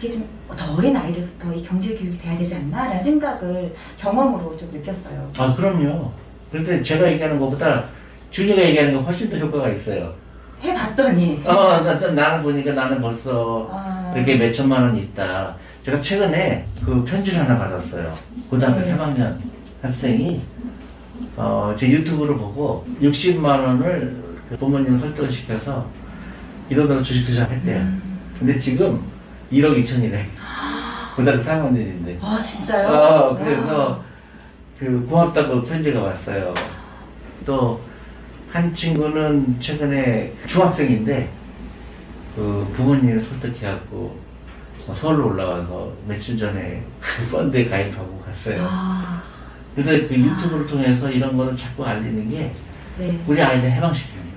그게 0.00 0.12
좀 0.12 0.40
더 0.56 0.74
어린 0.74 0.96
아이들부터 0.96 1.52
이 1.54 1.62
경제 1.62 1.94
교육이 1.94 2.18
돼야 2.18 2.36
되지 2.36 2.54
않나라는 2.56 3.04
생각을 3.04 3.74
경험으로 3.98 4.56
좀 4.56 4.70
느꼈어요. 4.72 5.30
아 5.38 5.54
그럼요. 5.54 6.10
그런데 6.50 6.82
제가 6.82 7.10
얘기하는 7.12 7.38
것보다 7.38 7.84
준이가 8.30 8.60
얘기하는 8.60 8.94
게 8.94 9.00
훨씬 9.00 9.30
더 9.30 9.36
효과가 9.38 9.68
있어요. 9.70 10.12
해봤더니 10.62 11.42
어, 11.44 11.80
나, 11.82 11.98
나, 11.98 12.10
나는 12.12 12.42
보니까 12.42 12.72
나는 12.72 13.00
벌써 13.00 13.68
아, 13.72 14.12
이렇게 14.14 14.36
몇 14.36 14.52
천만 14.52 14.82
원 14.82 14.96
있다. 14.96 15.54
제가 15.84 16.00
최근에 16.00 16.66
그 16.84 17.02
편지를 17.04 17.40
하나 17.40 17.56
받았어요. 17.58 18.12
고등학교 18.50 18.80
네. 18.80 18.94
3학년 18.94 19.36
학생이 19.80 20.40
어, 21.36 21.74
제 21.78 21.88
유튜브를 21.88 22.36
보고 22.36 22.84
60만 23.00 23.44
원을 23.44 24.16
그 24.48 24.56
부모님 24.56 24.98
설득을 24.98 25.30
시켜서 25.30 25.86
이런 26.68 26.86
돈으로 26.86 27.02
주식 27.04 27.24
투자했대요. 27.24 27.78
음. 27.78 28.18
근데 28.38 28.58
지금 28.58 29.00
1억 29.52 29.84
2천이래. 29.84 30.22
고등학교 31.16 31.42
3학년인데. 31.44 32.18
아 32.22 32.42
진짜요? 32.42 32.88
어, 32.88 32.92
와. 32.92 33.36
그래서 33.36 34.04
그 34.78 35.04
고맙다고 35.08 35.62
편지가 35.64 36.00
왔어요. 36.02 36.54
또 37.44 37.90
한 38.52 38.74
친구는 38.74 39.60
최근에 39.60 40.32
중학생인데 40.46 41.30
그 42.34 42.72
부모님을 42.74 43.22
설득해갖고 43.24 44.18
뭐 44.86 44.94
서울로 44.94 45.28
올라와서 45.28 45.92
며칠 46.08 46.36
전에 46.36 46.82
그 47.00 47.26
펀드에 47.30 47.68
가입하고 47.68 48.20
갔어요. 48.20 48.66
아, 48.68 49.22
그래서 49.74 50.08
그 50.08 50.14
유튜브를 50.16 50.66
통해서 50.66 51.08
이런 51.08 51.36
거를 51.36 51.56
자꾸 51.56 51.84
알리는 51.86 52.28
게 52.28 52.52
네. 52.98 53.20
우리 53.26 53.40
아이들 53.40 53.70
해방시키는 53.70 54.20
거예요. 54.20 54.36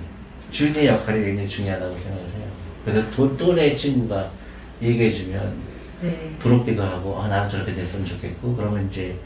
주인의 0.52 0.86
역할이 0.86 1.24
굉장히 1.24 1.48
중요하다고 1.48 1.96
생각을 1.96 2.24
해요. 2.24 2.46
그래서 2.84 3.10
또 3.16 3.36
또래 3.36 3.74
친구가 3.74 4.30
얘기해주면 4.82 5.52
네. 6.02 6.30
부럽기도 6.38 6.82
하고 6.82 7.18
아 7.20 7.28
나도 7.28 7.50
저렇게 7.50 7.74
됐으면 7.74 8.04
좋겠고 8.06 8.56
그러면 8.56 8.88
이제 8.90 9.16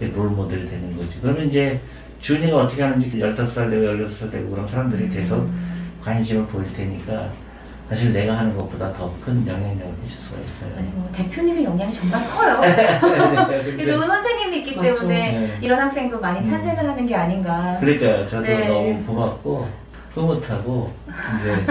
롤 0.00 0.30
모델이 0.30 0.68
되는 0.68 0.96
거지 0.96 1.18
그러면 1.22 1.48
이제 1.48 1.80
준이가 2.20 2.56
어떻게 2.56 2.82
하는지 2.82 3.10
15살 3.10 3.70
되고 3.70 3.84
16살 4.06 4.30
되고 4.30 4.50
그런 4.50 4.66
사람들이 4.68 5.10
돼서 5.10 5.36
음. 5.36 5.74
관심을 6.02 6.46
보일 6.46 6.72
테니까 6.74 7.28
사실 7.88 8.12
내가 8.14 8.38
하는 8.38 8.56
것보다 8.56 8.92
더 8.94 9.12
큰 9.24 9.46
영향력을 9.46 9.94
미칠 10.02 10.18
수가 10.18 10.36
아니 10.38 10.88
있어요 10.88 10.92
뭐 10.94 11.08
대표님의 11.12 11.64
영향이 11.64 11.94
정말 11.94 12.26
커요. 12.28 12.60
좋은 13.84 14.06
선생님이 14.08 14.58
있기 14.58 14.76
맞죠. 14.76 14.94
때문에 14.94 15.32
네. 15.38 15.58
이런 15.60 15.78
학생도 15.80 16.18
많이 16.18 16.40
음. 16.40 16.50
탄생을 16.50 16.78
하는 16.88 17.06
게 17.06 17.14
아닌가. 17.14 17.76
그러니까요 17.80 18.26
저도 18.28 18.42
네. 18.42 18.68
너무 18.68 19.04
고맙고 19.04 19.68
흐뭇하고 20.14 20.92
이제 21.06 21.66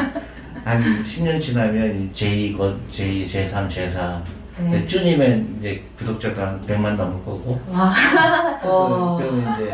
한 0.64 0.82
10년 1.04 1.42
지나면 1.42 2.12
제2, 2.14 2.58
제2, 2.90 3.30
제3, 3.30 3.70
제4 3.70 4.22
네. 4.60 4.88
쭈님은 4.88 5.58
이제 5.60 5.82
구독자도 5.98 6.42
한 6.42 6.66
100만 6.66 6.96
넘을 6.96 7.14
거고 7.26 7.60
와, 7.70 7.92
어. 8.64 9.18
그러면 9.20 9.56
이제 9.56 9.74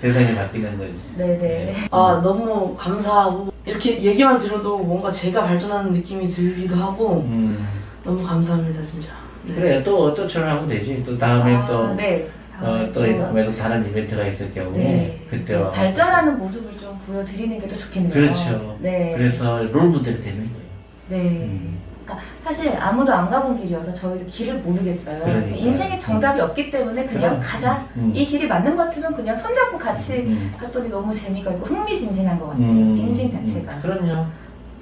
세상이 0.00 0.34
바뀌는 0.34 0.78
거지 0.78 0.94
네네. 1.16 1.88
아 1.90 2.20
너무 2.22 2.74
감사하고 2.76 3.52
이렇게 3.66 4.00
얘기만 4.02 4.38
들어도 4.38 4.78
뭔가 4.78 5.10
제가 5.10 5.44
발전하는 5.44 5.90
느낌이 5.90 6.24
들기도 6.26 6.76
하고 6.76 7.22
음. 7.26 7.66
너무 8.02 8.22
감사합니다 8.22 8.80
진짜. 8.82 9.12
네. 9.44 9.54
그래 9.54 9.82
또 9.82 10.14
또처럼 10.14 10.48
하면 10.48 10.68
되지 10.68 11.02
또 11.04 11.18
다음에 11.18 11.54
아, 11.56 11.66
또 11.66 11.94
네. 11.94 12.28
어, 12.60 12.88
또 12.94 13.00
다음에 13.00 13.44
또 13.44 13.56
다른 13.56 13.86
이벤트가 13.88 14.24
있을 14.26 14.52
경우에 14.54 14.78
네. 14.78 15.26
그때와 15.28 15.70
발전하는 15.70 16.38
모습을 16.38 16.78
좀 16.78 16.89
보여드리는 17.14 17.60
게 17.60 17.68
더 17.68 17.76
좋겠네요. 17.78 18.12
그렇죠. 18.12 18.76
네. 18.80 19.14
그래서 19.16 19.62
롤 19.64 19.88
모델이 19.88 20.22
되는 20.22 20.38
거예요. 20.52 20.60
네. 21.08 21.44
음. 21.46 21.78
그러니까 22.04 22.26
사실 22.44 22.74
아무도 22.76 23.12
안 23.12 23.28
가본 23.28 23.56
길이어서 23.60 23.92
저희도 23.92 24.26
길을 24.26 24.58
모르겠어요. 24.58 25.20
그러니까요. 25.24 25.54
인생에 25.56 25.98
정답이 25.98 26.40
없기 26.40 26.70
때문에 26.70 27.06
그냥 27.06 27.30
그럼. 27.30 27.40
가자. 27.40 27.86
음. 27.96 28.12
이 28.14 28.24
길이 28.24 28.46
맞는 28.46 28.76
것 28.76 28.84
같으면 28.86 29.14
그냥 29.14 29.36
손잡고 29.36 29.78
같이 29.78 30.18
음. 30.20 30.52
갔더니 30.58 30.88
너무 30.88 31.14
재미가 31.14 31.50
있고 31.52 31.66
흥미진진한 31.66 32.38
것 32.38 32.48
같아요. 32.48 32.64
음. 32.66 32.96
인생 32.96 33.30
자체가. 33.30 33.72
음. 33.74 33.82
그럼요. 33.82 34.26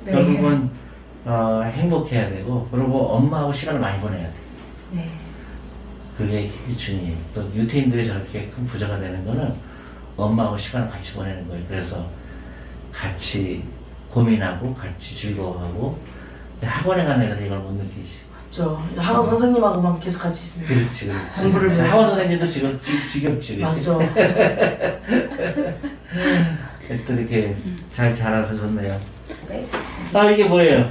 네. 0.05 0.13
결국은 0.13 0.71
어, 1.25 1.63
행복해야 1.65 2.31
되고 2.31 2.67
그리고 2.71 3.09
엄마하고 3.09 3.53
시간을 3.53 3.81
많이 3.81 4.01
보내야 4.01 4.23
돼. 4.27 4.33
네. 4.93 5.09
그게 6.17 6.51
기준이에요. 6.67 7.17
또 7.35 7.43
유태인들이 7.55 8.07
저렇게 8.07 8.51
큰 8.55 8.65
부자가 8.65 8.99
되는 8.99 9.25
거는 9.27 9.53
엄마하고 10.17 10.57
시간을 10.57 10.89
같이 10.91 11.13
보내는 11.15 11.47
거예요. 11.47 11.63
그래서 11.69 12.07
같이 13.01 13.63
고민하고 14.11 14.75
같이 14.75 15.15
즐거워하고 15.15 15.99
학원에 16.63 17.05
간 17.05 17.23
애들은 17.23 17.47
이걸 17.47 17.59
못 17.59 17.73
느끼지. 17.73 18.17
그렇죠. 18.51 18.83
학원 18.97 19.25
선생님하고만 19.27 20.01
계속 20.01 20.23
같이 20.23 20.43
있습니다. 20.45 20.75
그렇지, 20.75 21.07
그렇지. 21.07 21.41
공부를 21.43 21.69
배워. 21.77 21.89
학원 21.89 22.09
선생님도 22.11 22.47
지금 22.47 22.81
지, 22.83 23.07
지겹지? 23.07 23.59
맞죠. 23.59 23.99
또 27.07 27.13
이렇게 27.13 27.55
잘 27.93 28.17
자라서 28.17 28.57
좋네요. 28.57 28.99
네. 29.49 29.69
아 30.13 30.31
이게 30.31 30.45
뭐예요? 30.47 30.91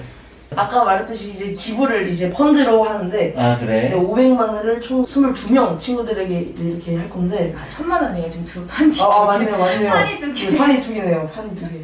아까 0.57 0.83
말했듯이 0.83 1.31
이제 1.33 1.53
기부를 1.53 2.07
이제 2.07 2.31
펀드로 2.31 2.83
하는데 2.83 3.33
아 3.37 3.59
그래? 3.59 3.91
500만 3.95 4.39
원을 4.39 4.81
총 4.81 5.03
22명 5.03 5.77
친구들에게 5.77 6.53
이렇게 6.57 6.95
할 6.97 7.07
건데 7.09 7.53
아, 7.55 7.69
천만 7.69 8.03
원이에요. 8.03 8.27
지금 8.27 8.43
두 8.45 8.65
판이. 8.65 8.91
아, 8.99 9.05
아 9.05 9.25
맞네요 9.25 9.55
맞네요 9.57 9.89
판이 9.91 10.19
두 10.19 10.33
개. 10.33 10.49
네, 10.49 10.57
판이 10.57 10.81
두 10.81 10.93
개네요 10.95 11.29
판이 11.31 11.55
두 11.55 11.67
개 11.69 11.81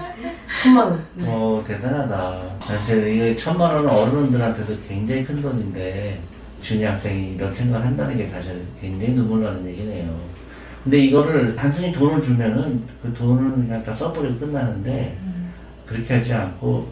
천만 0.59 0.87
원 0.87 1.05
네. 1.13 1.25
어 1.27 1.63
대단하다. 1.67 2.41
사실 2.65 3.07
이게 3.13 3.35
천만 3.35 3.75
원은 3.75 3.87
어른들한테도 3.87 4.75
굉장히 4.89 5.23
큰 5.23 5.39
돈인데 5.39 6.19
준이 6.63 6.83
학생이 6.83 7.33
이런 7.35 7.53
생각을 7.53 7.85
한다는 7.85 8.17
게 8.17 8.27
사실 8.29 8.63
굉장히 8.81 9.13
눈물 9.13 9.43
나는 9.43 9.67
얘기네요. 9.67 10.15
근데 10.83 10.97
이거를 10.97 11.55
단순히 11.55 11.91
돈을 11.93 12.23
주면은 12.23 12.81
그 13.03 13.13
돈을 13.13 13.51
그냥 13.51 13.83
다 13.85 13.93
써버리고 13.93 14.39
끝나는데 14.39 15.15
음. 15.21 15.53
그렇게 15.85 16.15
하지 16.15 16.33
않고 16.33 16.87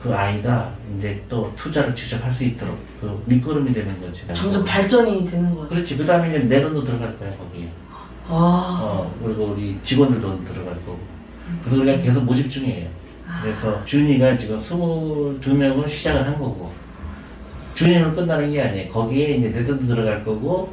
그 0.00 0.14
아이가 0.14 0.72
이제 0.98 1.20
또 1.28 1.52
투자를 1.56 1.94
직접 1.94 2.22
할 2.24 2.32
수 2.32 2.44
있도록 2.44 2.78
그 3.00 3.22
밑거름이 3.26 3.72
되는 3.72 3.88
거지. 4.00 4.22
점점 4.34 4.64
발전이 4.64 5.28
되는 5.30 5.54
거예요 5.54 5.68
그렇지. 5.68 5.96
그 5.96 6.04
다음에 6.06 6.28
이제 6.28 6.38
내 6.40 6.60
돈도 6.62 6.84
들어갈 6.84 7.16
거야 7.18 7.30
거기에. 7.32 7.68
아. 8.28 8.78
어, 8.82 9.14
그리고 9.24 9.54
우리 9.56 9.76
직원들도 9.84 10.44
들어갈 10.44 10.74
거고. 10.84 10.98
그래서 11.64 11.80
우리가 11.82 11.98
계속 12.02 12.24
모집 12.24 12.50
중이에요. 12.50 12.88
그래서 13.42 13.84
준이가 13.84 14.36
지금 14.38 14.58
22명을 14.60 15.88
시작을 15.88 16.26
한 16.26 16.38
거고, 16.38 16.70
준이는 17.74 18.14
끝나는 18.14 18.52
게 18.52 18.60
아니에요. 18.62 18.90
거기에 18.90 19.36
이제 19.36 19.48
내 19.50 19.62
돈도 19.64 19.86
들어갈 19.86 20.24
거고, 20.24 20.72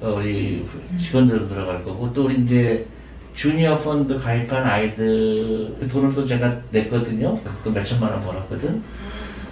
어, 0.00 0.14
우리 0.18 0.66
직원들도 0.98 1.48
들어갈 1.48 1.84
거고, 1.84 2.12
또 2.12 2.24
우리 2.24 2.42
이제 2.42 2.86
주니어 3.34 3.78
펀드 3.80 4.18
가입한 4.18 4.64
아이들 4.64 5.74
그 5.78 5.88
돈을 5.88 6.14
또 6.14 6.24
제가 6.24 6.56
냈거든요. 6.70 7.38
또 7.62 7.70
몇천만 7.70 8.12
원 8.12 8.24
벌었거든. 8.24 8.82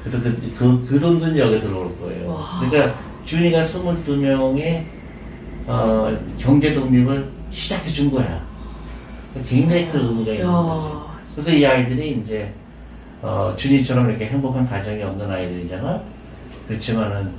그래서 0.03 0.23
그, 0.23 0.55
그, 0.57 0.87
그 0.89 1.01
돈도 1.01 1.37
여기 1.39 1.61
들어올 1.61 1.99
거예요. 1.99 2.31
와. 2.31 2.61
그러니까 2.61 2.99
준이가 3.25 3.63
22명의 3.65 4.85
어, 5.67 6.17
경제 6.39 6.73
독립을 6.73 7.29
시작해 7.51 7.91
준 7.91 8.11
거야. 8.11 8.45
굉장히 9.49 9.91
큰 9.91 10.01
의미가 10.01 10.33
있는 10.33 10.47
거죠. 10.47 11.09
야. 11.09 11.19
그래서 11.35 11.51
이 11.51 11.65
아이들이 11.65 12.21
이제 12.23 12.53
어, 13.21 13.55
준이처럼 13.57 14.11
이렇게 14.11 14.27
행복한 14.27 14.69
가정이 14.69 15.03
없는 15.03 15.31
아이들이잖아. 15.31 16.03
그렇지만은 16.73 17.31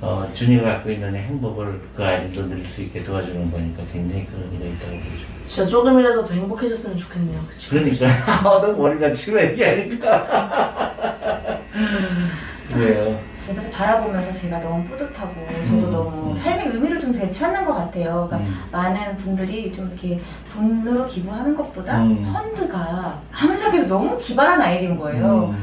어, 0.00 0.28
준이가 0.32 0.62
갖고 0.62 0.90
있는 0.90 1.14
행복을 1.14 1.80
그 1.96 2.04
아이들도 2.04 2.48
누릴 2.48 2.64
수 2.66 2.82
있게 2.82 3.02
도와주는 3.02 3.50
거니까 3.50 3.82
굉장히 3.92 4.26
큰 4.26 4.42
의미가 4.42 4.64
있다고 4.66 4.92
보죠. 4.92 5.26
진짜 5.46 5.68
조금이라도 5.68 6.24
더 6.24 6.34
행복해졌으면 6.34 6.96
좋겠네요. 6.98 7.40
그치? 7.48 7.70
그러니까 7.70 8.06
너 8.42 8.72
머리가 8.72 9.12
치고 9.12 9.40
얘기하니까 9.40 10.92
그래요. 12.72 13.18
그래서 13.46 13.70
바라보면서 13.70 14.40
제가 14.40 14.58
너무 14.58 14.84
뿌듯하고 14.88 15.34
저도 15.64 15.86
음, 15.86 15.92
너무 15.92 16.30
음. 16.32 16.36
삶의 16.36 16.68
의미를 16.68 17.00
좀 17.00 17.12
되찾는 17.12 17.64
것 17.64 17.74
같아요. 17.74 18.26
그러니까 18.28 18.38
음. 18.38 18.54
많은 18.72 19.16
분들이 19.18 19.72
좀 19.72 19.86
이렇게 19.86 20.20
돈으로 20.52 21.06
기부하는 21.06 21.54
것보다 21.54 22.02
음. 22.02 22.24
펀드가 22.24 23.20
아무리 23.32 23.56
생각해도 23.56 23.86
너무 23.86 24.18
기발한 24.18 24.60
아이디어인 24.60 24.98
거예요. 24.98 25.54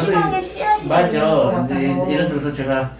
음. 0.00 0.06
희망의 0.06 0.42
씨앗이 0.42 0.88
맞아. 0.88 1.64
이제. 1.66 1.88
예를 2.10 2.28
들어서 2.28 2.52
제가 2.52 2.90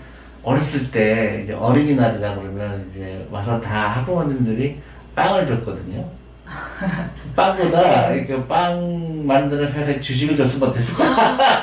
어렸을 0.43 0.91
때 0.91 1.43
이제 1.45 1.53
어린이날이라 1.53 2.37
그러면 2.37 2.87
이제 2.91 3.27
와서 3.31 3.61
다 3.61 3.89
학부모님들이 3.89 4.79
빵을 5.15 5.47
줬거든요. 5.47 6.05
빵보다 7.35 8.09
네. 8.11 8.19
이렇게 8.19 8.47
빵 8.47 9.27
만드는 9.27 9.73
회사에 9.73 10.01
주식을 10.01 10.37
줬으면 10.37 10.71
어땠을까? 10.71 11.05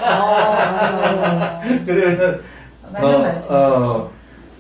아. 0.04 1.62
그러면 1.86 2.42
말씀. 3.22 3.56
어, 3.56 4.12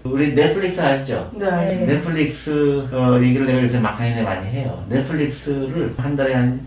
우리 0.04 0.34
넷플릭스. 0.34 0.80
알죠. 0.80 1.30
네. 1.36 1.86
넷플릭스 1.86 2.88
어, 2.92 3.20
얘기를 3.22 3.46
내가 3.46 3.62
요새 3.64 3.80
막간에 3.80 4.22
많이 4.24 4.48
해요. 4.48 4.84
넷플릭스를 4.90 5.94
한 5.98 6.16
달에 6.16 6.34
한 6.34 6.66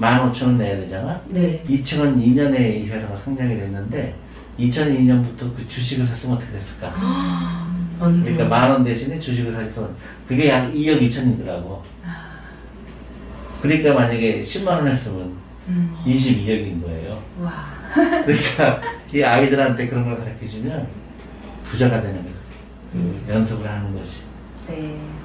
15,000원 0.00 0.56
내야 0.56 0.76
되잖아? 0.76 1.20
네. 1.28 1.62
2002년에 1.68 2.60
이 2.82 2.86
회사가 2.88 3.16
상장이 3.24 3.56
됐는데 3.56 4.14
2002년부터 4.58 5.54
그 5.56 5.64
주식을 5.68 6.06
샀으면 6.06 6.36
어떻게 6.36 6.52
됐을까? 6.52 6.90
맞네요. 7.98 8.22
그러니까 8.24 8.44
만 8.44 8.70
원 8.70 8.84
대신에 8.84 9.18
주식을 9.18 9.52
샀으면 9.52 9.94
그게 10.28 10.48
약 10.48 10.70
2억 10.72 11.00
2천이더라고. 11.00 11.80
그러니까 13.62 13.94
만약에 13.94 14.42
10만 14.42 14.66
원 14.68 14.88
했으면 14.88 15.32
음. 15.68 15.96
22억인 16.06 16.82
거예요. 16.82 17.22
와. 17.40 17.64
그러니까 18.24 18.80
이 19.12 19.22
아이들한테 19.22 19.88
그런 19.88 20.04
걸 20.04 20.18
가르쳐 20.18 20.46
주면 20.48 20.86
부자가 21.64 22.00
되는 22.00 22.16
거예요. 22.22 22.36
그 22.92 22.98
음. 22.98 23.24
연습을 23.28 23.68
하는 23.68 23.94
것이. 23.96 24.10
네. 24.68 24.76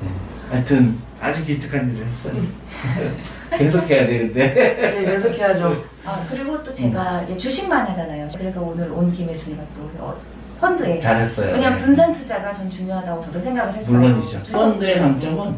네. 0.02 0.10
하여튼 0.50 0.98
아주 1.20 1.44
기특한 1.46 1.94
일을 1.94 2.08
했어요. 2.08 2.42
계속 3.58 3.90
해야 3.90 4.08
되는데. 4.08 4.54
네, 4.54 5.06
계속해야죠. 5.06 5.84
아 6.06 6.26
그리고 6.30 6.62
또 6.64 6.74
제가 6.74 7.20
음. 7.20 7.24
이제 7.24 7.38
주식만 7.38 7.86
하잖아요. 7.88 8.28
그래서 8.38 8.62
오늘 8.62 8.90
온 8.92 9.12
김에 9.12 9.38
저희가 9.38 9.62
또 9.76 9.84
어, 10.04 10.20
펀드에 10.60 11.00
잘했어요. 11.00 11.54
왜냐면 11.54 11.78
네. 11.78 11.86
분산 11.86 12.14
투자가 12.14 12.54
좀 12.54 12.70
중요하다고 12.70 13.22
저도 13.26 13.40
생각을 13.40 13.74
했어요. 13.76 13.98
물론이죠. 13.98 14.40
주식 14.44 14.52
펀드의. 14.54 15.00
강점은 15.00 15.58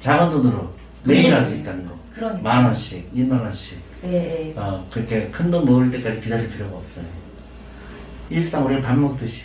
작은 0.00 0.30
돈으로 0.30 0.68
매일 1.04 1.34
할 1.34 1.44
수 1.46 1.54
있다는 1.54 1.86
거. 1.86 1.92
그러니까. 2.14 2.42
만 2.42 2.64
원씩, 2.66 3.12
2만 3.14 3.40
원씩. 3.40 3.78
네, 4.02 4.10
네. 4.10 4.54
어, 4.56 4.84
그렇게 4.90 5.28
큰 5.30 5.50
돈 5.50 5.64
모을 5.64 5.90
때까지 5.90 6.20
기다릴 6.20 6.48
필요가 6.50 6.76
없어요. 6.76 7.04
일상 8.30 8.64
우리 8.66 8.80
밥 8.80 8.96
먹듯이. 8.98 9.42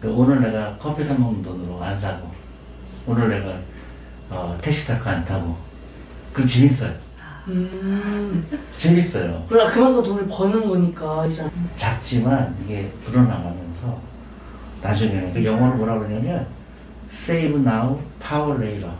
그 0.00 0.10
오늘 0.12 0.40
내가 0.40 0.76
커피 0.78 1.04
사 1.04 1.14
먹는 1.14 1.42
돈으로 1.42 1.82
안 1.82 1.98
사고, 1.98 2.28
오늘 3.06 3.28
내가 3.28 3.56
어, 4.30 4.56
택시 4.60 4.86
타고 4.86 5.08
안 5.10 5.24
타고. 5.24 5.56
그 6.32 6.46
재밌어요. 6.46 6.90
음. 7.48 8.46
재밌어요. 8.78 9.44
그래 9.48 9.68
그만큼 9.70 10.02
돈을 10.02 10.26
버는 10.28 10.68
거니까 10.68 11.26
이제. 11.26 11.44
작지만 11.76 12.54
이게 12.64 12.90
불어나가면서 13.04 13.98
나중에는 14.82 15.34
그 15.34 15.44
영어로 15.44 15.74
뭐라 15.76 15.98
그러냐면 15.98 16.46
save 17.12 17.56
now, 17.60 18.00
power 18.20 18.60
later. 18.62 18.90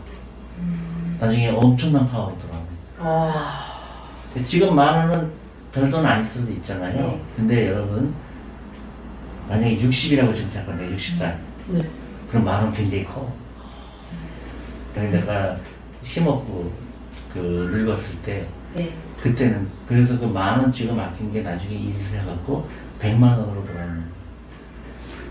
나중에 1.19 1.49
엄청난 1.49 2.09
파워가 2.09 2.33
들어가요. 2.37 2.63
아. 2.99 3.65
지금 4.45 4.75
만 4.75 5.07
원은 5.09 5.31
별 5.71 5.89
돈 5.89 6.05
아닐 6.05 6.25
수도 6.27 6.51
있잖아요. 6.51 6.93
네. 6.95 7.21
근데 7.35 7.67
여러분 7.69 8.13
만약에 9.49 9.77
60이라고 9.79 10.35
지금 10.35 10.49
생각하는데 10.51 10.95
60살 10.95 11.35
네. 11.69 11.89
그럼 12.29 12.43
만 12.45 12.63
원 12.63 12.73
굉장히 12.73 13.05
커. 13.05 13.31
그래서 14.93 15.17
내가 15.17 15.57
힘없고 16.03 16.71
그 17.33 17.39
늙었을 17.73 18.15
때 18.25 18.45
네. 18.75 18.91
그때는 19.21 19.67
그래서 19.87 20.17
그 20.19 20.25
만 20.27 20.59
원 20.59 20.71
찍어 20.73 20.93
막힌 20.93 21.31
게 21.31 21.41
나중에 21.41 21.73
일을 21.75 21.95
해갖고 22.19 22.67
100만 23.01 23.21
원으로 23.23 23.65
돌아오는. 23.65 24.03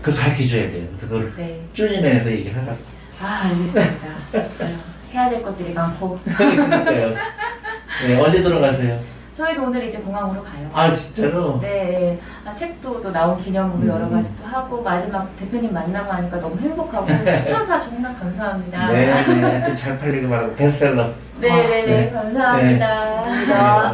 그걸 0.01 0.15
가르쳐줘야 0.19 0.69
돼요. 0.71 0.87
그래서 0.89 1.07
그걸 1.07 1.33
네. 1.37 1.61
쭈님에서 1.73 2.31
얘기를 2.31 2.55
하라고. 2.61 2.77
아 3.21 3.49
알겠습니다. 3.49 4.07
아유, 4.33 4.75
해야 5.13 5.29
될 5.29 5.41
것들이 5.43 5.73
많고 5.73 6.19
그러니까요. 6.25 7.15
네, 8.07 8.15
언제 8.19 8.41
돌아가세요? 8.41 8.99
저희도 9.35 9.63
오늘 9.63 9.83
이제 9.87 9.97
공항으로 9.97 10.43
가요. 10.43 10.69
아 10.73 10.93
진짜로? 10.93 11.59
네, 11.59 12.19
아, 12.45 12.53
책도 12.53 13.01
또 13.01 13.11
나온 13.11 13.37
기념으로 13.39 13.79
음. 13.79 13.87
여러 13.87 14.09
가지 14.09 14.29
또 14.37 14.47
하고 14.47 14.81
마지막 14.81 15.35
대표님 15.37 15.73
만나고 15.73 16.11
하니까 16.11 16.39
너무 16.39 16.59
행복하고 16.59 17.07
추천사 17.07 17.81
정말 17.81 18.13
감사합니다. 18.19 18.91
네, 18.91 19.13
네. 19.25 19.75
잘 19.75 19.97
팔리길 19.97 20.29
바라고 20.29 20.55
베스트셀러. 20.55 21.07
네, 21.39 21.49
네, 21.49 21.67
네, 21.67 21.85
네. 21.85 22.11
감사합니다. 22.11 22.87
감사합니다. 22.87 23.93